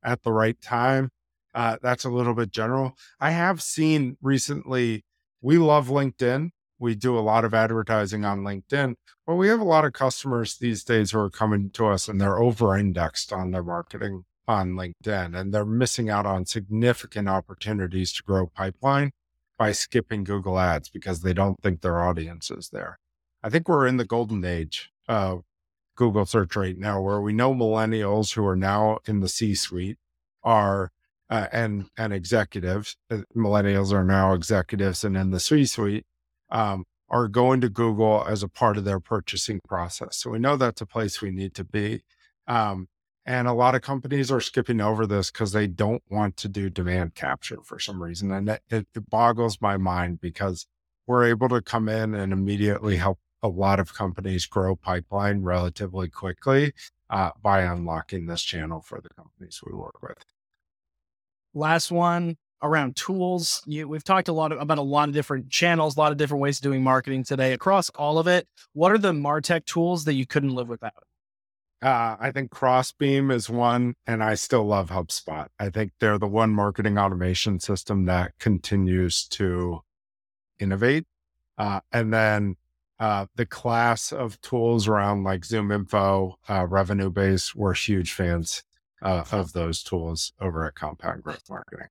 at 0.03 0.23
the 0.23 0.31
right 0.31 0.61
time. 0.61 1.09
Uh, 1.53 1.77
that's 1.81 2.05
a 2.05 2.09
little 2.09 2.33
bit 2.33 2.51
general. 2.51 2.95
I 3.19 3.31
have 3.31 3.61
seen 3.61 4.17
recently, 4.21 5.03
we 5.41 5.57
love 5.57 5.87
LinkedIn. 5.87 6.51
We 6.77 6.95
do 6.95 7.17
a 7.17 7.21
lot 7.21 7.45
of 7.45 7.53
advertising 7.53 8.25
on 8.25 8.41
LinkedIn, 8.41 8.95
but 9.25 9.35
we 9.35 9.47
have 9.47 9.61
a 9.61 9.65
lot 9.65 9.85
of 9.85 9.93
customers 9.93 10.57
these 10.57 10.83
days 10.83 11.11
who 11.11 11.19
are 11.19 11.29
coming 11.29 11.69
to 11.71 11.87
us 11.87 12.09
and 12.09 12.19
they're 12.19 12.37
over 12.37 12.75
indexed 12.75 13.31
on 13.31 13.51
their 13.51 13.63
marketing 13.63 14.25
on 14.47 14.71
LinkedIn 14.71 15.37
and 15.37 15.53
they're 15.53 15.65
missing 15.65 16.09
out 16.09 16.25
on 16.25 16.45
significant 16.45 17.27
opportunities 17.27 18.13
to 18.13 18.23
grow 18.23 18.47
pipeline 18.47 19.11
by 19.57 19.71
skipping 19.71 20.23
Google 20.23 20.59
ads 20.59 20.89
because 20.89 21.21
they 21.21 21.33
don't 21.33 21.61
think 21.61 21.81
their 21.81 22.01
audience 22.01 22.51
is 22.51 22.69
there. 22.69 22.99
I 23.43 23.49
think 23.49 23.67
we're 23.67 23.87
in 23.87 23.97
the 23.97 24.05
golden 24.05 24.43
age 24.43 24.91
of 25.07 25.43
Google 25.95 26.25
search 26.25 26.55
right 26.55 26.77
now 26.77 27.01
where 27.01 27.21
we 27.21 27.33
know 27.33 27.53
millennials 27.53 28.33
who 28.33 28.45
are 28.45 28.55
now 28.55 28.99
in 29.07 29.21
the 29.21 29.29
C 29.29 29.55
suite 29.55 29.97
are 30.43 30.91
uh, 31.29 31.47
and 31.51 31.89
and 31.97 32.13
executives 32.13 32.97
uh, 33.09 33.19
millennials 33.35 33.91
are 33.91 34.03
now 34.03 34.33
executives 34.33 35.03
and 35.03 35.17
in 35.17 35.31
the 35.31 35.39
C 35.39 35.65
suite 35.65 36.05
um, 36.51 36.85
are 37.09 37.27
going 37.27 37.61
to 37.61 37.69
Google 37.69 38.25
as 38.27 38.43
a 38.43 38.47
part 38.47 38.77
of 38.77 38.83
their 38.83 38.99
purchasing 38.99 39.59
process. 39.67 40.17
So 40.17 40.31
we 40.31 40.39
know 40.39 40.57
that's 40.57 40.81
a 40.81 40.85
place 40.85 41.21
we 41.21 41.31
need 41.31 41.53
to 41.55 41.63
be. 41.63 42.03
Um, 42.47 42.87
and 43.25 43.47
a 43.47 43.53
lot 43.53 43.75
of 43.75 43.81
companies 43.81 44.31
are 44.31 44.39
skipping 44.39 44.79
over 44.79 45.07
this 45.07 45.31
because 45.31 45.51
they 45.51 45.67
don't 45.67 46.03
want 46.09 46.37
to 46.37 46.47
do 46.47 46.69
demand 46.69 47.15
capture 47.15 47.57
for 47.63 47.79
some 47.79 48.01
reason. 48.01 48.31
And 48.31 48.49
it, 48.49 48.61
it, 48.69 48.87
boggles 49.09 49.59
my 49.59 49.77
mind 49.77 50.21
because 50.21 50.67
we're 51.07 51.25
able 51.25 51.49
to 51.49 51.61
come 51.61 51.89
in 51.89 52.13
and 52.13 52.31
immediately 52.31 52.97
help 52.97 53.19
a 53.41 53.47
lot 53.47 53.79
of 53.79 53.93
companies 53.93 54.45
grow 54.45 54.75
pipeline 54.75 55.41
relatively 55.41 56.09
quickly 56.09 56.73
uh, 57.09 57.31
by 57.41 57.61
unlocking 57.61 58.27
this 58.27 58.41
channel 58.41 58.81
for 58.81 59.01
the 59.01 59.09
companies 59.09 59.61
we 59.65 59.75
work 59.75 60.01
with. 60.01 60.17
Last 61.53 61.91
one 61.91 62.37
around 62.61 62.95
tools. 62.95 63.63
You, 63.65 63.87
we've 63.87 64.03
talked 64.03 64.27
a 64.27 64.33
lot 64.33 64.51
of, 64.51 64.59
about 64.59 64.77
a 64.77 64.83
lot 64.83 65.09
of 65.09 65.15
different 65.15 65.49
channels, 65.49 65.95
a 65.95 65.99
lot 65.99 66.11
of 66.11 66.17
different 66.17 66.41
ways 66.41 66.57
of 66.57 66.63
doing 66.63 66.83
marketing 66.83 67.23
today. 67.23 67.53
Across 67.53 67.89
all 67.91 68.19
of 68.19 68.27
it, 68.27 68.47
what 68.73 68.91
are 68.91 68.97
the 68.97 69.13
Martech 69.13 69.65
tools 69.65 70.05
that 70.05 70.13
you 70.13 70.25
couldn't 70.25 70.53
live 70.53 70.69
without? 70.69 71.03
Uh, 71.85 72.17
I 72.19 72.31
think 72.31 72.49
Crossbeam 72.49 73.29
is 73.29 73.47
one, 73.47 73.93
and 74.07 74.23
I 74.23 74.33
still 74.33 74.65
love 74.65 74.89
HubSpot. 74.89 75.49
I 75.59 75.69
think 75.69 75.91
they're 75.99 76.17
the 76.17 76.25
one 76.25 76.49
marketing 76.49 76.97
automation 76.97 77.59
system 77.59 78.05
that 78.05 78.31
continues 78.39 79.27
to 79.27 79.81
innovate. 80.57 81.05
Uh, 81.59 81.81
and 81.91 82.11
then 82.11 82.55
uh, 82.99 83.27
the 83.35 83.45
class 83.45 84.11
of 84.11 84.41
tools 84.41 84.87
around 84.87 85.25
like 85.25 85.41
ZoomInfo, 85.41 86.33
uh, 86.49 86.65
Revenue 86.65 87.11
Base, 87.11 87.53
we're 87.53 87.75
huge 87.75 88.13
fans 88.13 88.63
uh, 89.03 89.23
of 89.31 89.53
those 89.53 89.83
tools 89.83 90.33
over 90.41 90.65
at 90.65 90.73
Compound 90.73 91.21
Growth 91.21 91.43
Marketing. 91.47 91.89